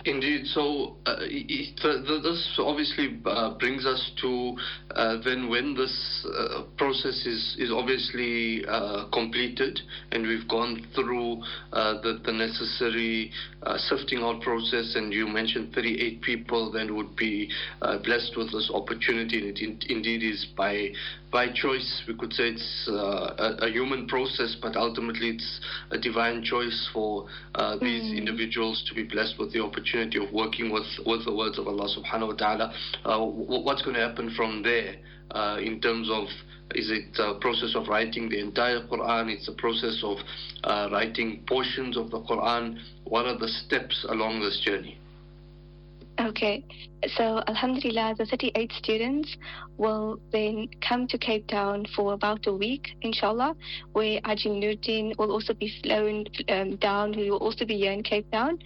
Indeed. 0.06 0.46
So 0.46 0.96
uh, 1.04 1.16
this 1.16 2.54
obviously 2.58 3.20
uh, 3.26 3.58
brings 3.58 3.84
us 3.84 4.10
to 4.22 4.56
uh, 4.96 5.16
then 5.22 5.50
when 5.50 5.74
this 5.74 6.26
uh, 6.26 6.62
process 6.78 7.26
is, 7.26 7.56
is 7.58 7.70
obviously 7.70 8.64
uh, 8.66 9.08
completed 9.12 9.78
and 10.12 10.26
we've 10.26 10.48
gone 10.48 10.86
through 10.94 11.42
uh, 11.72 12.00
the, 12.00 12.20
the 12.24 12.32
necessary 12.32 13.30
sifting 13.76 14.20
out 14.20 14.40
process 14.40 14.94
and 14.96 15.12
you 15.12 15.26
mentioned 15.26 15.74
38 15.74 16.22
people 16.22 16.72
then 16.72 16.96
would 16.96 17.14
be 17.14 17.50
blessed 18.04 18.32
with 18.38 18.50
this 18.52 18.70
opportunity 18.72 19.38
and 19.38 19.58
it 19.58 19.62
in, 19.62 19.78
indeed 19.94 20.22
is 20.22 20.46
by 20.56 20.88
by 21.30 21.48
choice. 21.52 22.02
We 22.08 22.14
could 22.14 22.32
say 22.32 22.50
it's 22.50 22.88
uh, 22.88 23.34
a, 23.38 23.66
a, 23.66 23.70
human 23.70 24.06
process, 24.06 24.56
but 24.60 24.76
ultimately 24.76 25.30
it's 25.30 25.60
a 25.90 25.98
divine 25.98 26.42
choice 26.42 26.88
for 26.92 27.26
uh, 27.54 27.76
these 27.78 28.12
mm. 28.12 28.18
individuals 28.18 28.84
to 28.88 28.94
be 28.94 29.04
blessed 29.04 29.38
with 29.38 29.52
the 29.52 29.62
opportunity 29.62 30.18
of 30.18 30.32
working 30.32 30.70
with, 30.70 30.86
with 31.06 31.24
the 31.24 31.34
words 31.34 31.58
of 31.58 31.66
Allah 31.66 31.88
subhanahu 31.88 32.28
wa 32.28 32.34
ta'ala. 32.34 32.74
Uh, 33.04 33.24
what's 33.24 33.82
going 33.82 33.94
to 33.94 34.06
happen 34.06 34.34
from 34.36 34.62
there 34.62 34.96
uh, 35.30 35.58
in 35.60 35.80
terms 35.80 36.08
of 36.10 36.26
is 36.74 36.88
it 36.90 37.18
a 37.18 37.34
process 37.40 37.74
of 37.74 37.88
writing 37.88 38.28
the 38.28 38.38
entire 38.38 38.86
Quran? 38.86 39.28
It's 39.28 39.48
a 39.48 39.52
process 39.52 40.02
of 40.04 40.18
uh, 40.62 40.88
writing 40.92 41.42
portions 41.48 41.96
of 41.96 42.10
the 42.10 42.20
Quran. 42.20 42.78
What 43.04 43.26
are 43.26 43.36
the 43.36 43.48
steps 43.48 44.06
along 44.08 44.40
this 44.40 44.60
journey? 44.64 44.98
Okay, 46.18 46.64
so 47.16 47.42
Alhamdulillah, 47.46 48.14
the 48.18 48.26
38 48.26 48.72
students 48.72 49.36
will 49.78 50.20
then 50.32 50.68
come 50.86 51.06
to 51.08 51.16
Cape 51.16 51.46
Town 51.46 51.86
for 51.96 52.12
about 52.12 52.46
a 52.46 52.52
week, 52.52 52.88
inshallah, 53.00 53.54
where 53.92 54.20
Haji 54.24 54.50
Nuruddin 54.50 55.16
will 55.18 55.32
also 55.32 55.54
be 55.54 55.72
flown 55.82 56.26
um, 56.48 56.76
down, 56.76 57.14
who 57.14 57.30
will 57.30 57.38
also 57.38 57.64
be 57.64 57.78
here 57.78 57.92
in 57.92 58.02
Cape 58.02 58.30
Town. 58.30 58.58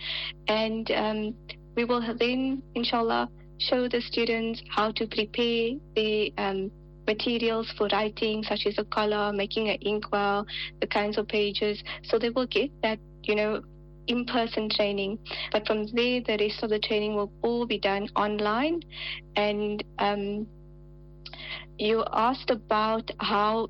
And 0.49 0.91
um, 0.91 1.35
we 1.77 1.85
will 1.85 2.03
then, 2.19 2.63
inshallah, 2.75 3.29
show 3.59 3.89
the 3.89 4.01
students 4.01 4.63
how 4.69 4.91
to 4.93 5.07
prepare 5.07 5.71
the 5.95 6.33
um, 6.39 6.73
materials 7.07 7.73
for 7.77 7.89
writing, 7.93 8.43
such 8.43 8.67
as 8.67 8.79
a 8.79 8.85
color, 8.85 9.33
making 9.33 9.69
an 9.69 9.79
inkwell, 9.83 10.47
the 10.81 10.87
kinds 10.87 11.19
of 11.19 11.29
pages. 11.29 11.83
So 12.05 12.19
they 12.19 12.31
will 12.31 12.47
get 12.47 12.71
that, 12.83 12.99
you 13.23 13.35
know, 13.37 13.63
in-person 14.07 14.71
training. 14.71 15.19
But 15.53 15.67
from 15.67 15.87
there, 15.95 16.21
the 16.21 16.37
rest 16.41 16.63
of 16.63 16.71
the 16.71 16.79
training 16.79 17.15
will 17.15 17.33
all 17.43 17.67
be 17.67 17.79
done 17.79 18.09
online. 18.17 18.81
And 19.37 19.83
um, 19.99 20.47
you 21.79 22.05
asked 22.13 22.51
about 22.51 23.11
how 23.19 23.69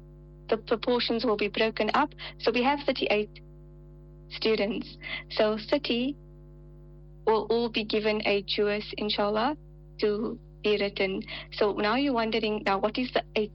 the 0.49 0.57
proportions 0.59 1.25
will 1.25 1.37
be 1.37 1.49
broken 1.49 1.91
up. 1.95 2.15
So 2.41 2.53
we 2.53 2.63
have 2.63 2.81
38 2.87 3.41
students. 4.31 4.97
So 5.31 5.59
30 5.71 6.17
will 7.27 7.47
all 7.51 7.69
be 7.69 7.85
given 7.85 8.21
a 8.27 8.43
juz, 8.43 8.85
inshallah, 8.99 9.57
to 10.01 10.39
be 10.63 10.79
written. 10.79 11.23
So 11.53 11.73
now 11.73 11.97
you're 11.97 12.13
wondering, 12.13 12.63
now 12.67 12.79
what 12.79 12.99
is 12.99 13.11
the 13.13 13.23
eight? 13.37 13.53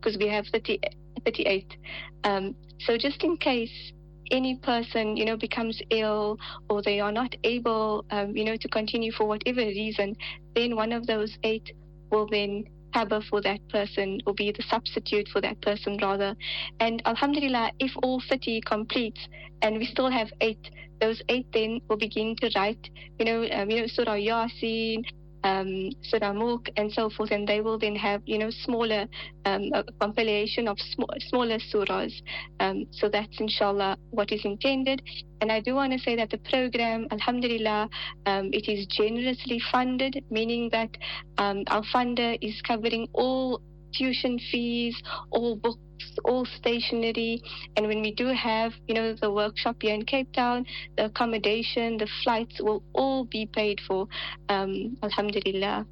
Because 0.00 0.18
we 0.18 0.28
have 0.28 0.46
30, 0.52 0.80
38. 1.24 1.76
Um, 2.24 2.56
so 2.80 2.96
just 2.96 3.22
in 3.22 3.36
case 3.36 3.92
any 4.32 4.56
person, 4.56 5.16
you 5.16 5.24
know, 5.24 5.36
becomes 5.36 5.80
ill 5.90 6.38
or 6.68 6.82
they 6.82 6.98
are 6.98 7.12
not 7.12 7.34
able, 7.44 8.04
um, 8.10 8.36
you 8.36 8.44
know, 8.44 8.56
to 8.56 8.68
continue 8.68 9.12
for 9.12 9.26
whatever 9.26 9.60
reason, 9.60 10.16
then 10.56 10.74
one 10.74 10.92
of 10.92 11.06
those 11.06 11.36
eight 11.44 11.72
will 12.10 12.26
then 12.30 12.64
cover 12.92 13.20
for 13.30 13.40
that 13.40 13.60
person 13.68 14.20
or 14.26 14.34
be 14.34 14.52
the 14.52 14.62
substitute 14.68 15.28
for 15.28 15.40
that 15.40 15.60
person 15.62 15.98
rather. 16.00 16.34
And 16.80 17.02
Alhamdulillah, 17.06 17.72
if 17.78 17.92
all 18.02 18.22
30 18.28 18.60
completes 18.62 19.20
and 19.62 19.78
we 19.78 19.86
still 19.86 20.10
have 20.10 20.28
eight, 20.40 20.70
those 21.00 21.22
eight 21.28 21.46
then 21.52 21.80
will 21.88 21.96
begin 21.96 22.36
to 22.40 22.50
write, 22.54 22.90
you 23.18 23.24
know, 23.24 23.46
um, 23.52 23.70
you 23.70 23.80
know, 23.80 23.86
Surah 23.86 24.14
Yasin, 24.14 25.04
um, 25.44 25.90
Surah 26.02 26.32
Mulk 26.32 26.68
and 26.76 26.92
so 26.92 27.10
forth, 27.10 27.30
and 27.30 27.46
they 27.46 27.60
will 27.60 27.78
then 27.78 27.96
have, 27.96 28.22
you 28.24 28.38
know, 28.38 28.50
smaller 28.50 29.06
um, 29.44 29.70
compilation 30.00 30.68
of 30.68 30.78
sm- 30.78 31.18
smaller 31.28 31.58
surahs. 31.58 32.12
Um, 32.60 32.86
so 32.92 33.08
that's 33.08 33.40
inshallah 33.40 33.96
what 34.10 34.32
is 34.32 34.44
intended. 34.44 35.02
And 35.40 35.50
I 35.50 35.60
do 35.60 35.74
want 35.74 35.92
to 35.92 35.98
say 35.98 36.14
that 36.16 36.30
the 36.30 36.38
program, 36.38 37.06
alhamdulillah, 37.10 37.88
um, 38.26 38.50
it 38.52 38.68
is 38.68 38.86
generously 38.86 39.60
funded, 39.72 40.24
meaning 40.30 40.68
that 40.70 40.90
um, 41.38 41.64
our 41.68 41.82
funder 41.92 42.38
is 42.40 42.60
covering 42.62 43.08
all 43.12 43.60
tuition 43.92 44.38
fees, 44.50 45.00
all 45.30 45.56
books 45.56 45.78
all 46.24 46.44
stationery. 46.44 47.42
And 47.76 47.86
when 47.86 48.02
we 48.02 48.12
do 48.12 48.26
have, 48.28 48.72
you 48.86 48.94
know, 48.94 49.14
the 49.14 49.30
workshop 49.30 49.76
here 49.80 49.94
in 49.94 50.04
Cape 50.04 50.32
Town, 50.32 50.66
the 50.96 51.06
accommodation, 51.06 51.98
the 51.98 52.08
flights 52.22 52.60
will 52.60 52.82
all 52.92 53.24
be 53.24 53.46
paid 53.46 53.80
for. 53.86 54.06
Um, 54.48 54.96
Alhamdulillah. 55.02 55.86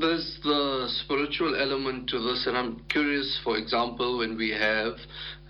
There's 0.00 0.38
the 0.44 0.86
spiritual 1.02 1.56
element 1.58 2.10
to 2.10 2.18
this, 2.18 2.46
and 2.46 2.58
I'm 2.58 2.84
curious, 2.90 3.40
for 3.42 3.56
example, 3.56 4.18
when 4.18 4.36
we 4.36 4.50
have 4.50 4.96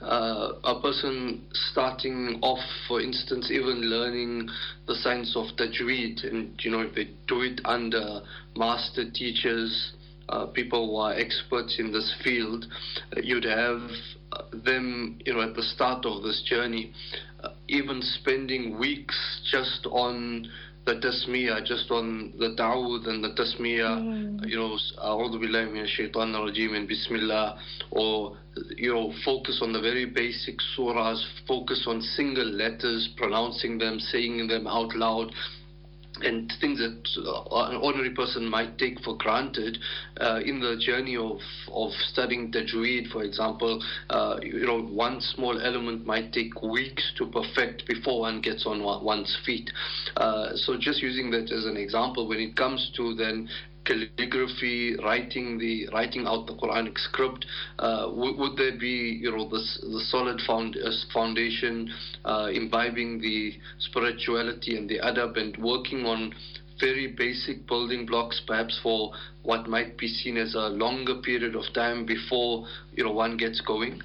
uh, 0.00 0.52
a 0.62 0.80
person 0.80 1.44
starting 1.52 2.38
off, 2.40 2.64
for 2.86 3.00
instance, 3.00 3.50
even 3.50 3.80
learning 3.80 4.48
the 4.86 4.94
science 4.94 5.34
of 5.34 5.46
tajweed, 5.56 6.22
and 6.22 6.54
you 6.62 6.70
know, 6.70 6.82
if 6.82 6.94
they 6.94 7.10
do 7.26 7.40
it 7.40 7.60
under 7.64 8.22
master 8.56 9.10
teachers, 9.12 9.92
uh, 9.96 10.01
people 10.46 10.88
who 10.88 10.96
are 10.96 11.14
experts 11.14 11.76
in 11.78 11.92
this 11.92 12.14
field, 12.22 12.66
uh, 13.16 13.20
you'd 13.22 13.44
have 13.44 13.80
uh, 14.32 14.42
them, 14.64 15.18
you 15.24 15.34
know, 15.34 15.42
at 15.42 15.54
the 15.54 15.62
start 15.62 16.04
of 16.06 16.22
this 16.22 16.42
journey, 16.48 16.92
uh, 17.42 17.50
even 17.68 18.00
spending 18.02 18.78
weeks 18.78 19.16
just 19.50 19.86
on 19.90 20.48
the 20.84 20.94
tasmiyah, 20.94 21.64
just 21.64 21.90
on 21.90 22.32
the 22.38 22.56
da'ud 22.58 23.06
and 23.08 23.22
the 23.22 23.30
tasmiyah, 23.30 24.02
mm. 24.02 24.48
you 24.48 24.56
know, 24.56 24.76
a'udhu 24.98 25.38
billahi 25.38 25.72
min 25.72 25.86
shaitan 25.86 26.32
rajim 26.32 26.74
and 26.74 26.88
bismillah, 26.88 27.58
or, 27.92 28.36
you 28.76 28.92
know, 28.92 29.12
focus 29.24 29.60
on 29.62 29.72
the 29.72 29.80
very 29.80 30.06
basic 30.06 30.56
surahs, 30.76 31.22
focus 31.46 31.84
on 31.86 32.00
single 32.00 32.50
letters, 32.50 33.08
pronouncing 33.16 33.78
them, 33.78 34.00
saying 34.00 34.48
them 34.48 34.66
out 34.66 34.94
loud. 34.96 35.32
And 36.24 36.52
things 36.60 36.78
that 36.78 37.26
uh, 37.26 37.66
an 37.66 37.76
ordinary 37.76 38.10
person 38.10 38.46
might 38.46 38.78
take 38.78 39.00
for 39.00 39.16
granted 39.16 39.78
uh, 40.20 40.40
in 40.44 40.60
the 40.60 40.76
journey 40.80 41.16
of, 41.16 41.38
of 41.72 41.90
studying 42.12 42.50
tajweed, 42.52 43.10
for 43.10 43.22
example, 43.22 43.82
uh, 44.10 44.38
you 44.42 44.66
know, 44.66 44.82
one 44.82 45.20
small 45.20 45.60
element 45.60 46.06
might 46.06 46.32
take 46.32 46.62
weeks 46.62 47.12
to 47.18 47.26
perfect 47.26 47.86
before 47.86 48.20
one 48.20 48.40
gets 48.40 48.66
on 48.66 48.82
one's 48.82 49.36
feet. 49.44 49.70
Uh, 50.16 50.50
so 50.54 50.76
just 50.78 51.02
using 51.02 51.30
that 51.30 51.50
as 51.50 51.64
an 51.64 51.76
example, 51.76 52.28
when 52.28 52.38
it 52.38 52.56
comes 52.56 52.90
to 52.96 53.14
then 53.14 53.48
calligraphy, 53.84 54.96
writing 55.02 55.58
the 55.58 55.88
writing 55.92 56.26
out 56.26 56.46
the 56.46 56.54
Quranic 56.54 56.98
script? 56.98 57.46
Uh, 57.78 58.10
would, 58.12 58.36
would, 58.38 58.56
there 58.56 58.78
be 58.78 59.18
you 59.20 59.30
know 59.30 59.48
the, 59.48 59.58
the 59.82 60.00
solid 60.08 60.40
found, 60.46 60.76
uh, 60.76 60.90
foundation, 61.12 61.92
uh, 62.24 62.48
imbibing 62.52 63.20
the 63.20 63.54
spirituality 63.78 64.76
and 64.76 64.88
the 64.88 64.98
adab, 64.98 65.36
and 65.36 65.56
working 65.58 66.06
on 66.06 66.34
very 66.80 67.06
basic 67.06 67.66
building 67.66 68.06
blocks, 68.06 68.40
perhaps 68.46 68.78
for 68.82 69.12
what 69.42 69.68
might 69.68 69.96
be 69.98 70.08
seen 70.08 70.36
as 70.36 70.54
a 70.54 70.68
longer 70.68 71.16
period 71.22 71.54
of 71.54 71.64
time 71.74 72.04
before 72.06 72.66
you 72.94 73.04
know 73.04 73.12
one 73.12 73.36
gets 73.36 73.60
going? 73.60 74.02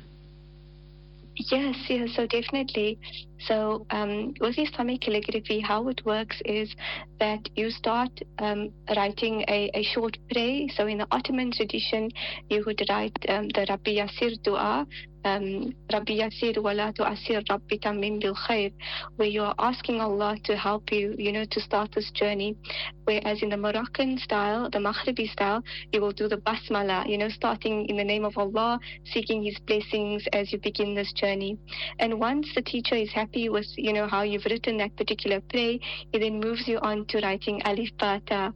Yes, 1.35 1.75
yes, 1.87 2.09
so 2.15 2.25
definitely. 2.25 2.97
So 3.39 3.85
um, 3.91 4.33
with 4.39 4.57
Islamic 4.57 5.01
calligraphy, 5.01 5.59
how 5.59 5.87
it 5.89 6.01
works 6.05 6.41
is 6.45 6.73
that 7.19 7.49
you 7.55 7.69
start 7.69 8.11
um, 8.39 8.71
writing 8.95 9.43
a, 9.47 9.69
a, 9.73 9.83
short 9.83 10.17
prayer. 10.31 10.67
So 10.75 10.87
in 10.87 10.99
the 10.99 11.07
Ottoman 11.11 11.51
tradition, 11.51 12.09
you 12.49 12.63
would 12.65 12.81
write 12.89 13.17
um, 13.29 13.49
the 13.49 13.65
Rabbi 13.69 13.91
Yasir 13.91 14.41
dua, 14.43 14.87
um, 15.27 15.73
Rabbi 15.91 16.13
Yasir 16.13 16.61
wala 16.61 16.93
tu'asir 16.93 17.43
Rabbi 17.49 17.77
tamim 17.77 18.21
bil 18.21 18.35
khair, 18.35 18.71
where 19.17 19.27
you 19.27 19.43
are 19.43 19.55
asking 19.59 19.99
Allah 19.99 20.37
to 20.45 20.55
help 20.55 20.91
you, 20.91 21.15
you 21.17 21.31
know, 21.31 21.45
to 21.51 21.59
start 21.59 21.91
this 21.93 22.09
journey. 22.11 22.55
Whereas 23.03 23.41
in 23.41 23.49
the 23.49 23.57
Moroccan 23.57 24.17
style, 24.19 24.69
the 24.69 24.79
Maghribi 24.79 25.29
style, 25.31 25.63
you 25.91 26.01
will 26.01 26.11
do 26.11 26.27
the 26.27 26.37
basmala, 26.37 27.07
you 27.09 27.17
know, 27.17 27.29
starting 27.29 27.85
in 27.89 27.97
the 27.97 28.03
name 28.03 28.25
of 28.25 28.37
Allah, 28.37 28.79
seeking 29.13 29.43
His 29.43 29.57
blessings 29.59 30.23
as 30.33 30.51
you 30.51 30.59
begin 30.59 30.95
this 30.95 31.11
journey. 31.13 31.57
And 31.99 32.19
once 32.19 32.47
the 32.55 32.61
teacher 32.61 32.95
is 32.95 33.11
happy 33.11 33.26
with, 33.33 33.67
you 33.75 33.93
know, 33.93 34.07
how 34.07 34.21
you've 34.23 34.45
written 34.45 34.77
that 34.77 34.95
particular 34.95 35.41
play. 35.41 35.79
It 36.13 36.19
then 36.19 36.39
moves 36.39 36.67
you 36.67 36.79
on 36.79 37.05
to 37.07 37.19
writing 37.19 37.61
alif 37.65 37.89
bata 37.97 38.53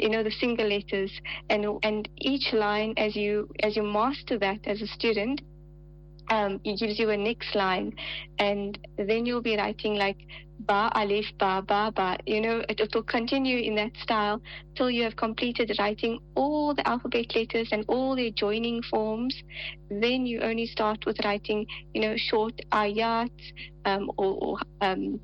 you 0.00 0.08
know 0.08 0.22
the 0.22 0.30
single 0.30 0.68
letters 0.68 1.10
and 1.50 1.66
and 1.82 2.08
each 2.18 2.52
line 2.52 2.94
as 2.96 3.16
you 3.16 3.48
as 3.64 3.74
you 3.74 3.82
master 3.82 4.38
that 4.38 4.60
as 4.64 4.80
a 4.80 4.86
student 4.86 5.40
um, 6.30 6.60
it 6.64 6.78
gives 6.78 6.98
you 6.98 7.10
a 7.10 7.16
next 7.16 7.54
line, 7.54 7.94
and 8.38 8.78
then 8.96 9.26
you'll 9.26 9.42
be 9.42 9.56
writing 9.56 9.94
like 9.94 10.18
ba 10.60 10.90
alif 10.94 11.26
ba 11.38 11.62
ba 11.66 11.92
ba. 11.94 12.16
You 12.26 12.40
know, 12.40 12.64
it, 12.68 12.80
it 12.80 12.94
will 12.94 13.02
continue 13.02 13.58
in 13.58 13.74
that 13.76 13.92
style 14.02 14.40
till 14.74 14.90
you 14.90 15.02
have 15.04 15.16
completed 15.16 15.72
writing 15.78 16.18
all 16.34 16.74
the 16.74 16.86
alphabet 16.86 17.34
letters 17.34 17.68
and 17.72 17.84
all 17.88 18.16
the 18.16 18.30
joining 18.32 18.82
forms. 18.82 19.34
Then 19.90 20.26
you 20.26 20.40
only 20.40 20.66
start 20.66 21.04
with 21.06 21.18
writing, 21.24 21.66
you 21.94 22.00
know, 22.00 22.14
short 22.16 22.54
ayat 22.72 23.30
um, 23.84 24.10
or, 24.16 24.58
um, 24.80 25.20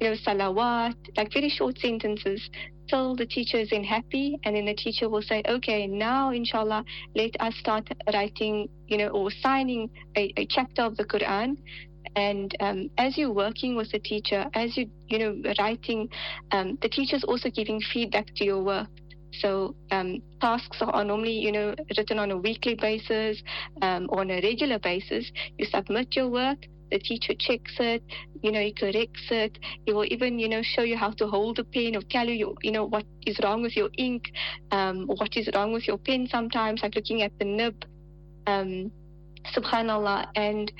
you 0.00 0.10
know, 0.10 0.16
salawat, 0.26 0.96
like 1.16 1.32
very 1.32 1.48
short 1.48 1.78
sentences 1.78 2.48
till 2.88 3.14
the 3.14 3.26
teacher 3.26 3.58
is 3.58 3.70
in 3.70 3.84
happy 3.84 4.38
and 4.44 4.56
then 4.56 4.64
the 4.64 4.74
teacher 4.74 5.08
will 5.08 5.22
say 5.22 5.42
okay 5.48 5.86
now 5.86 6.30
inshallah 6.30 6.84
let 7.14 7.30
us 7.40 7.54
start 7.56 7.86
writing 8.12 8.68
you 8.86 8.96
know 8.96 9.08
or 9.08 9.30
signing 9.30 9.90
a, 10.16 10.32
a 10.36 10.46
chapter 10.46 10.82
of 10.82 10.96
the 10.96 11.04
quran 11.04 11.56
and 12.16 12.56
um, 12.60 12.90
as 12.98 13.16
you're 13.16 13.32
working 13.32 13.76
with 13.76 13.90
the 13.92 13.98
teacher 13.98 14.46
as 14.54 14.76
you 14.76 14.88
you 15.08 15.18
know 15.18 15.52
writing 15.58 16.08
um, 16.52 16.78
the 16.82 16.88
teacher's 16.88 17.24
also 17.24 17.50
giving 17.50 17.80
feedback 17.92 18.26
to 18.34 18.44
your 18.44 18.62
work 18.62 18.88
so 19.40 19.74
um, 19.90 20.22
tasks 20.40 20.78
are 20.80 21.04
normally, 21.04 21.38
you 21.38 21.52
know, 21.52 21.74
written 21.96 22.18
on 22.18 22.30
a 22.30 22.36
weekly 22.36 22.74
basis 22.74 23.40
um, 23.82 24.08
on 24.10 24.30
a 24.30 24.40
regular 24.40 24.78
basis. 24.78 25.30
You 25.58 25.66
submit 25.66 26.16
your 26.16 26.28
work 26.28 26.58
the 26.90 26.98
teacher 26.98 27.34
checks 27.38 27.74
it, 27.78 28.02
you 28.42 28.52
know, 28.52 28.60
he 28.60 28.72
corrects 28.72 29.26
it. 29.30 29.58
He 29.84 29.92
will 29.92 30.06
even, 30.06 30.38
you 30.38 30.48
know, 30.48 30.62
show 30.62 30.82
you 30.82 30.96
how 30.96 31.10
to 31.12 31.26
hold 31.26 31.58
a 31.58 31.64
pen 31.64 31.96
or 31.96 32.02
tell 32.10 32.26
you, 32.26 32.56
you 32.62 32.72
know, 32.72 32.84
what 32.84 33.04
is 33.26 33.38
wrong 33.42 33.62
with 33.62 33.76
your 33.76 33.90
ink, 33.98 34.24
um, 34.70 35.06
what 35.06 35.36
is 35.36 35.48
wrong 35.54 35.72
with 35.72 35.86
your 35.86 35.98
pen 35.98 36.28
sometimes, 36.30 36.82
like 36.82 36.94
looking 36.94 37.22
at 37.22 37.32
the 37.38 37.44
nib. 37.44 37.84
Um, 38.46 38.90
subhanallah. 39.54 40.28
And 40.34 40.72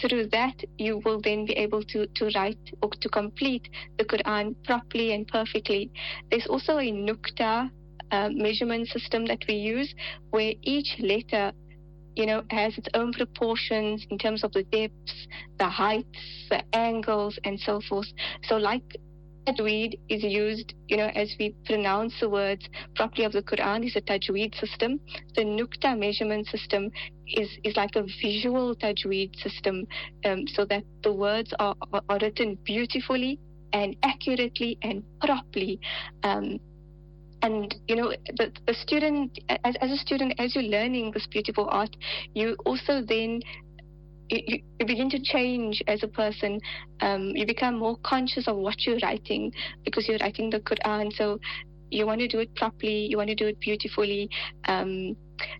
through 0.00 0.28
that, 0.28 0.54
you 0.78 1.00
will 1.04 1.20
then 1.20 1.46
be 1.46 1.52
able 1.54 1.82
to, 1.84 2.06
to 2.06 2.30
write 2.34 2.58
or 2.82 2.90
to 3.00 3.08
complete 3.08 3.68
the 3.98 4.04
Quran 4.04 4.54
properly 4.64 5.12
and 5.12 5.26
perfectly. 5.28 5.90
There's 6.30 6.46
also 6.46 6.78
a 6.78 6.90
nukta 6.92 7.70
uh, 8.10 8.28
measurement 8.32 8.88
system 8.88 9.26
that 9.26 9.42
we 9.48 9.54
use 9.54 9.92
where 10.30 10.54
each 10.62 10.96
letter 11.00 11.52
you 12.16 12.24
know, 12.24 12.42
has 12.50 12.76
its 12.78 12.88
own 12.94 13.12
proportions 13.12 14.06
in 14.10 14.16
terms 14.16 14.42
of 14.42 14.50
the 14.52 14.62
depths, 14.64 15.26
the 15.58 15.68
heights, 15.68 16.18
the 16.48 16.62
angles, 16.74 17.38
and 17.44 17.60
so 17.60 17.80
forth. 17.88 18.06
So, 18.44 18.56
like 18.56 18.96
tajweed 19.46 19.98
is 20.08 20.22
used, 20.22 20.74
you 20.88 20.96
know, 20.96 21.10
as 21.14 21.34
we 21.38 21.54
pronounce 21.64 22.12
the 22.20 22.28
words 22.28 22.68
properly 22.94 23.24
of 23.24 23.32
the 23.32 23.42
Quran 23.42 23.86
is 23.86 23.96
a 23.96 24.00
tajweed 24.00 24.58
system. 24.58 25.00
The 25.34 25.42
nukta 25.42 25.98
measurement 25.98 26.46
system 26.48 26.90
is, 27.26 27.48
is 27.64 27.76
like 27.76 27.96
a 27.96 28.04
visual 28.22 28.74
tajweed 28.76 29.36
system, 29.40 29.86
um, 30.24 30.46
so 30.48 30.64
that 30.66 30.84
the 31.02 31.12
words 31.12 31.52
are, 31.58 31.74
are, 31.92 32.02
are, 32.08 32.18
written 32.20 32.58
beautifully 32.64 33.38
and 33.72 33.96
accurately 34.02 34.78
and 34.82 35.02
properly. 35.20 35.80
Um, 36.22 36.58
and 37.42 37.74
you 37.86 37.96
know 37.96 38.12
the, 38.38 38.50
the 38.66 38.74
student 38.74 39.38
as, 39.64 39.74
as 39.80 39.90
a 39.90 39.96
student 39.96 40.32
as 40.38 40.54
you're 40.54 40.64
learning 40.64 41.10
this 41.12 41.26
beautiful 41.26 41.68
art 41.70 41.94
you 42.34 42.56
also 42.64 43.02
then 43.06 43.40
you, 44.30 44.60
you, 44.78 44.86
begin 44.86 45.10
to 45.10 45.18
change 45.20 45.82
as 45.86 46.02
a 46.02 46.08
person. 46.08 46.60
Um, 47.00 47.32
you 47.34 47.46
become 47.46 47.78
more 47.78 47.96
conscious 48.02 48.48
of 48.48 48.56
what 48.56 48.86
you're 48.86 48.98
writing 49.02 49.52
because 49.84 50.08
you're 50.08 50.18
writing 50.18 50.50
the 50.50 50.60
Quran. 50.60 51.12
So 51.12 51.38
you 51.90 52.06
want 52.06 52.20
to 52.20 52.28
do 52.28 52.38
it 52.40 52.54
properly. 52.54 53.06
You 53.06 53.16
want 53.16 53.28
to 53.28 53.34
do 53.34 53.46
it 53.46 53.58
beautifully. 53.60 54.28
Um, 54.66 55.16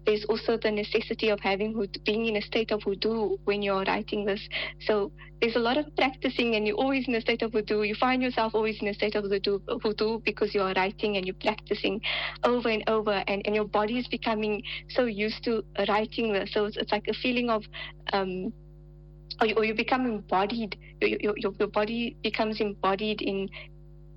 there's 0.07 0.25
also 0.25 0.57
the 0.57 0.71
necessity 0.71 1.29
of 1.29 1.41
having 1.41 1.87
being 2.05 2.27
in 2.27 2.37
a 2.37 2.43
state 2.43 2.71
of 2.71 2.81
wudu 2.81 3.39
when 3.45 3.63
you're 3.63 3.85
writing 3.85 4.25
this. 4.25 4.41
So 4.81 5.13
there's 5.41 5.57
a 5.57 5.61
lot 5.61 5.77
of 5.77 5.85
practicing, 5.97 6.55
and 6.55 6.67
you're 6.67 6.77
always 6.77 7.07
in 7.09 7.15
a 7.15 7.21
state 7.21 7.43
of 7.43 7.53
wudu. 7.53 7.87
You 7.87 7.95
find 7.95 8.23
yourself 8.23 8.55
always 8.55 8.81
in 8.81 8.89
a 8.89 8.95
state 8.95 9.15
of 9.15 9.25
wudu, 9.25 10.25
because 10.25 10.55
you 10.55 10.63
are 10.63 10.73
writing 10.75 11.17
and 11.17 11.27
you're 11.27 11.35
practicing 11.35 12.01
over 12.45 12.69
and 12.69 12.85
over, 12.89 13.23
and, 13.27 13.43
and 13.45 13.55
your 13.55 13.67
body 13.67 13.99
is 13.99 14.07
becoming 14.09 14.63
so 14.91 15.05
used 15.05 15.45
to 15.45 15.63
writing 15.89 16.33
this. 16.33 16.53
So 16.53 16.65
it's, 16.65 16.77
it's 16.77 16.93
like 16.93 17.07
a 17.09 17.15
feeling 17.15 17.51
of 17.51 17.65
um, 18.13 18.53
or 19.41 19.47
you, 19.47 19.55
or 19.57 19.65
you, 19.65 19.75
become 19.75 20.07
embodied. 20.07 20.79
Your, 21.03 21.35
your, 21.37 21.53
your, 21.59 21.69
body 21.69 22.17
becomes 22.23 22.61
embodied 22.61 23.21
in, 23.21 23.51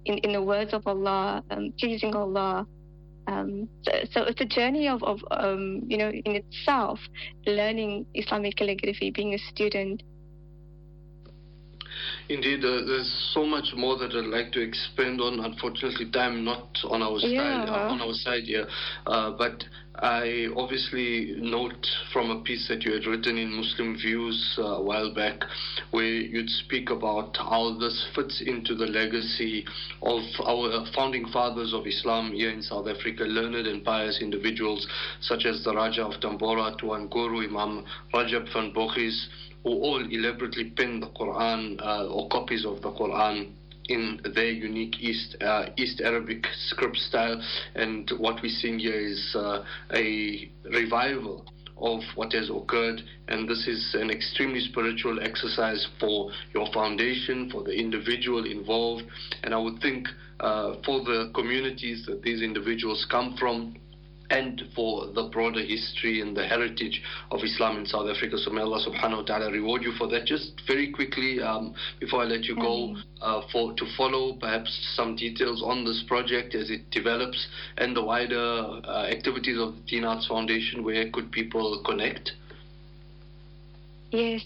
in, 0.05 0.17
in 0.19 0.33
the 0.33 0.41
words 0.41 0.73
of 0.73 0.85
Allah, 0.85 1.43
um, 1.51 1.73
pleasing 1.79 2.15
Allah, 2.15 2.65
um, 3.27 3.69
so, 3.83 3.91
so, 4.11 4.23
it's 4.23 4.41
a 4.41 4.45
journey 4.45 4.87
of, 4.87 5.03
of 5.03 5.19
um, 5.29 5.83
you 5.87 5.97
know, 5.97 6.09
in 6.09 6.35
itself, 6.35 6.99
learning 7.45 8.07
Islamic 8.15 8.55
calligraphy, 8.55 9.11
being 9.11 9.35
a 9.35 9.37
student. 9.37 10.01
Indeed, 12.29 12.63
uh, 12.63 12.85
there's 12.85 13.31
so 13.33 13.45
much 13.45 13.73
more 13.75 13.97
that 13.97 14.11
I'd 14.13 14.25
like 14.25 14.51
to 14.53 14.61
expand 14.61 15.21
on. 15.21 15.39
Unfortunately, 15.39 16.09
time 16.11 16.43
not 16.43 16.67
on 16.89 17.01
our 17.01 17.17
yeah. 17.19 17.65
side. 17.65 17.69
Uh, 17.69 17.93
on 17.93 18.01
our 18.01 18.13
side 18.13 18.43
here, 18.43 18.67
uh, 19.07 19.31
but 19.31 19.63
I 20.01 20.47
obviously 20.55 21.35
note 21.39 21.85
from 22.13 22.31
a 22.31 22.41
piece 22.41 22.69
that 22.69 22.83
you 22.83 22.93
had 22.93 23.05
written 23.05 23.37
in 23.37 23.51
Muslim 23.51 23.97
Views 23.97 24.55
uh, 24.57 24.63
a 24.63 24.81
while 24.81 25.13
back, 25.13 25.43
where 25.91 26.05
you'd 26.05 26.49
speak 26.49 26.89
about 26.89 27.35
how 27.35 27.77
this 27.77 28.07
fits 28.15 28.41
into 28.45 28.75
the 28.75 28.85
legacy 28.85 29.65
of 30.01 30.21
our 30.45 30.85
founding 30.95 31.27
fathers 31.33 31.73
of 31.73 31.85
Islam 31.85 32.31
here 32.31 32.49
in 32.49 32.61
South 32.61 32.87
Africa, 32.87 33.23
learned 33.23 33.67
and 33.67 33.83
pious 33.83 34.19
individuals 34.21 34.87
such 35.19 35.45
as 35.45 35.63
the 35.65 35.75
Raja 35.75 36.05
of 36.05 36.21
Tambora, 36.21 36.77
Tuan 36.77 37.09
Guru, 37.09 37.47
Imam 37.47 37.83
Rajab 38.13 38.53
van 38.53 38.71
Bogis, 38.73 39.27
who 39.63 39.71
all 39.71 40.03
elaborately 40.09 40.71
penned 40.75 41.03
the 41.03 41.07
Quran 41.07 41.79
uh, 41.81 42.07
or 42.07 42.29
copies 42.29 42.65
of 42.65 42.81
the 42.81 42.91
Quran 42.91 43.51
in 43.89 44.21
their 44.35 44.51
unique 44.51 45.01
East 45.01 45.35
uh, 45.41 45.65
East 45.77 46.01
Arabic 46.01 46.45
script 46.67 46.97
style. 46.97 47.41
And 47.75 48.09
what 48.17 48.41
we're 48.41 48.49
seeing 48.49 48.79
here 48.79 48.99
is 48.99 49.35
uh, 49.35 49.63
a 49.93 50.49
revival 50.71 51.45
of 51.81 52.01
what 52.15 52.33
has 52.33 52.49
occurred, 52.49 53.01
and 53.29 53.47
this 53.47 53.65
is 53.67 53.95
an 53.95 54.09
extremely 54.09 54.59
spiritual 54.59 55.21
exercise 55.21 55.87
for 55.99 56.29
your 56.53 56.71
foundation, 56.73 57.49
for 57.49 57.63
the 57.63 57.71
individual 57.71 58.45
involved, 58.45 59.03
and 59.43 59.53
I 59.53 59.57
would 59.57 59.81
think 59.81 60.07
uh, 60.41 60.75
for 60.85 60.99
the 60.99 61.31
communities 61.33 62.05
that 62.05 62.21
these 62.21 62.41
individuals 62.41 63.05
come 63.09 63.35
from, 63.39 63.77
and 64.29 64.63
for 64.75 65.07
the 65.07 65.29
broader 65.31 65.61
history 65.61 66.21
and 66.21 66.35
the 66.35 66.45
heritage 66.45 67.01
of 67.31 67.39
Islam 67.43 67.77
in 67.77 67.85
South 67.85 68.07
Africa. 68.07 68.37
So 68.37 68.51
may 68.51 68.61
Allah 68.61 68.83
subhanahu 68.85 69.17
wa 69.17 69.23
ta'ala 69.23 69.51
reward 69.51 69.83
you 69.83 69.93
for 69.97 70.07
that. 70.09 70.25
Just 70.25 70.61
very 70.67 70.91
quickly, 70.91 71.41
um, 71.41 71.73
before 71.99 72.21
I 72.21 72.25
let 72.25 72.43
you 72.43 72.55
go, 72.55 72.95
uh, 73.21 73.41
for 73.51 73.73
to 73.73 73.85
follow 73.97 74.33
perhaps 74.39 74.69
some 74.95 75.15
details 75.15 75.63
on 75.63 75.83
this 75.83 76.03
project 76.07 76.55
as 76.55 76.69
it 76.69 76.89
develops 76.91 77.47
and 77.77 77.95
the 77.95 78.03
wider 78.03 78.35
uh, 78.37 79.05
activities 79.05 79.57
of 79.59 79.75
the 79.75 79.81
Deen 79.87 80.03
Arts 80.05 80.27
Foundation, 80.27 80.83
where 80.83 81.09
could 81.09 81.31
people 81.31 81.81
connect? 81.85 82.31
Yes. 84.11 84.41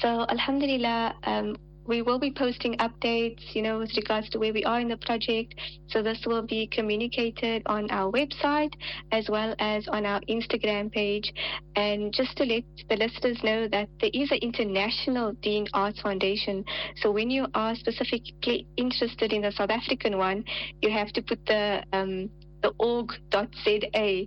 So, 0.00 0.24
Alhamdulillah, 0.28 1.14
um, 1.24 1.56
we 1.86 2.02
will 2.02 2.18
be 2.18 2.32
posting 2.32 2.76
updates, 2.76 3.54
you 3.54 3.62
know, 3.62 3.78
with 3.78 3.90
regards 3.96 4.28
to 4.30 4.38
where 4.38 4.52
we 4.52 4.64
are 4.64 4.80
in 4.80 4.88
the 4.88 4.96
project. 4.96 5.54
So 5.88 6.02
this 6.02 6.22
will 6.26 6.42
be 6.42 6.66
communicated 6.68 7.62
on 7.66 7.90
our 7.90 8.10
website 8.12 8.72
as 9.10 9.28
well 9.28 9.54
as 9.58 9.88
on 9.88 10.06
our 10.06 10.20
Instagram 10.28 10.92
page. 10.92 11.32
And 11.76 12.12
just 12.12 12.36
to 12.36 12.44
let 12.44 12.64
the 12.88 12.96
listeners 12.96 13.42
know 13.42 13.68
that 13.68 13.88
there 14.00 14.10
is 14.12 14.30
an 14.30 14.38
international 14.38 15.32
Deen 15.42 15.66
Arts 15.74 16.00
Foundation. 16.00 16.64
So 16.96 17.10
when 17.10 17.30
you 17.30 17.46
are 17.54 17.74
specifically 17.74 18.66
interested 18.76 19.32
in 19.32 19.42
the 19.42 19.52
South 19.52 19.70
African 19.70 20.18
one, 20.18 20.44
you 20.80 20.90
have 20.90 21.12
to 21.12 21.22
put 21.22 21.44
the 21.46 21.82
um, 21.92 22.30
the 22.62 22.72
org.za 22.78 24.26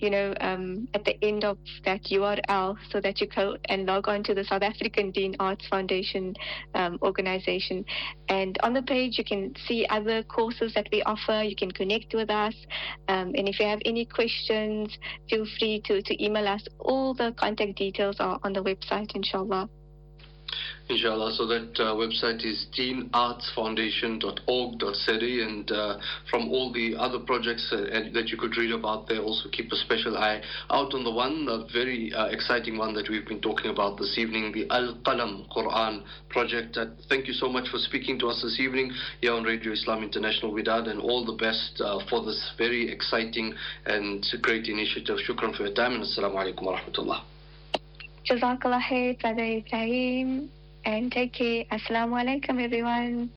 you 0.00 0.10
know, 0.10 0.34
um, 0.40 0.88
at 0.94 1.04
the 1.04 1.22
end 1.24 1.44
of 1.44 1.58
that 1.84 2.02
URL 2.04 2.76
so 2.90 3.00
that 3.00 3.20
you 3.20 3.26
go 3.26 3.56
and 3.66 3.86
log 3.86 4.08
on 4.08 4.22
to 4.24 4.34
the 4.34 4.44
South 4.44 4.62
African 4.62 5.10
Deen 5.10 5.36
Arts 5.38 5.66
Foundation 5.68 6.34
um, 6.74 6.98
organization. 7.02 7.84
And 8.28 8.58
on 8.62 8.74
the 8.74 8.82
page, 8.82 9.18
you 9.18 9.24
can 9.24 9.54
see 9.66 9.86
other 9.90 10.22
courses 10.22 10.72
that 10.74 10.88
we 10.92 11.02
offer. 11.02 11.42
You 11.42 11.56
can 11.56 11.70
connect 11.70 12.14
with 12.14 12.30
us. 12.30 12.54
Um, 13.08 13.32
and 13.36 13.48
if 13.48 13.60
you 13.60 13.66
have 13.66 13.80
any 13.84 14.04
questions, 14.04 14.96
feel 15.28 15.46
free 15.58 15.82
to, 15.86 16.02
to 16.02 16.24
email 16.24 16.46
us. 16.48 16.66
All 16.78 17.14
the 17.14 17.32
contact 17.36 17.76
details 17.76 18.16
are 18.20 18.38
on 18.42 18.52
the 18.52 18.62
website, 18.62 19.14
inshallah. 19.14 19.68
Inshallah. 20.90 21.32
So 21.34 21.46
that 21.46 21.78
uh, 21.78 21.94
website 21.94 22.44
is 22.44 22.66
deenartsfoundation.org.za 22.76 25.46
and 25.46 25.70
uh, 25.70 25.98
from 26.28 26.48
all 26.48 26.72
the 26.72 26.96
other 26.96 27.20
projects 27.20 27.72
uh, 27.72 27.86
that 28.12 28.26
you 28.28 28.36
could 28.36 28.56
read 28.56 28.72
about 28.72 29.06
there, 29.06 29.20
also 29.20 29.48
keep 29.50 29.70
a 29.70 29.76
special 29.76 30.18
eye 30.18 30.42
out 30.70 30.92
on 30.92 31.04
the 31.04 31.12
one, 31.12 31.46
a 31.48 31.62
very 31.72 32.12
uh, 32.12 32.26
exciting 32.26 32.76
one 32.76 32.92
that 32.94 33.08
we've 33.08 33.28
been 33.28 33.40
talking 33.40 33.70
about 33.70 33.98
this 33.98 34.18
evening, 34.18 34.50
the 34.52 34.68
Al 34.70 34.96
Qalam 35.06 35.46
Quran 35.54 36.02
project. 36.28 36.76
Uh, 36.76 36.86
thank 37.08 37.28
you 37.28 37.34
so 37.34 37.48
much 37.48 37.68
for 37.68 37.78
speaking 37.78 38.18
to 38.18 38.26
us 38.26 38.42
this 38.42 38.58
evening 38.58 38.90
here 39.20 39.32
on 39.32 39.44
Radio 39.44 39.70
Islam 39.72 40.02
International 40.02 40.52
Widad 40.52 40.88
and 40.88 41.00
all 41.00 41.24
the 41.24 41.34
best 41.34 41.80
uh, 41.80 42.00
for 42.10 42.24
this 42.24 42.50
very 42.58 42.90
exciting 42.90 43.54
and 43.86 44.26
great 44.42 44.66
initiative. 44.66 45.18
Shukran 45.28 45.54
for 45.56 45.66
your 45.66 45.74
time 45.74 45.92
and 45.92 46.02
Assalamu 46.02 46.34
alaikum 46.34 46.62
wa 46.62 46.80
rahmatullah. 46.80 47.29
Jazakallah 48.24 48.80
khair, 48.80 49.20
Brother 49.20 49.44
Ibrahim. 49.44 50.48
And 50.84 51.12
take 51.12 51.34
care. 51.34 51.64
Assalamu 51.68 52.16
alaikum, 52.16 52.56
everyone. 52.56 53.28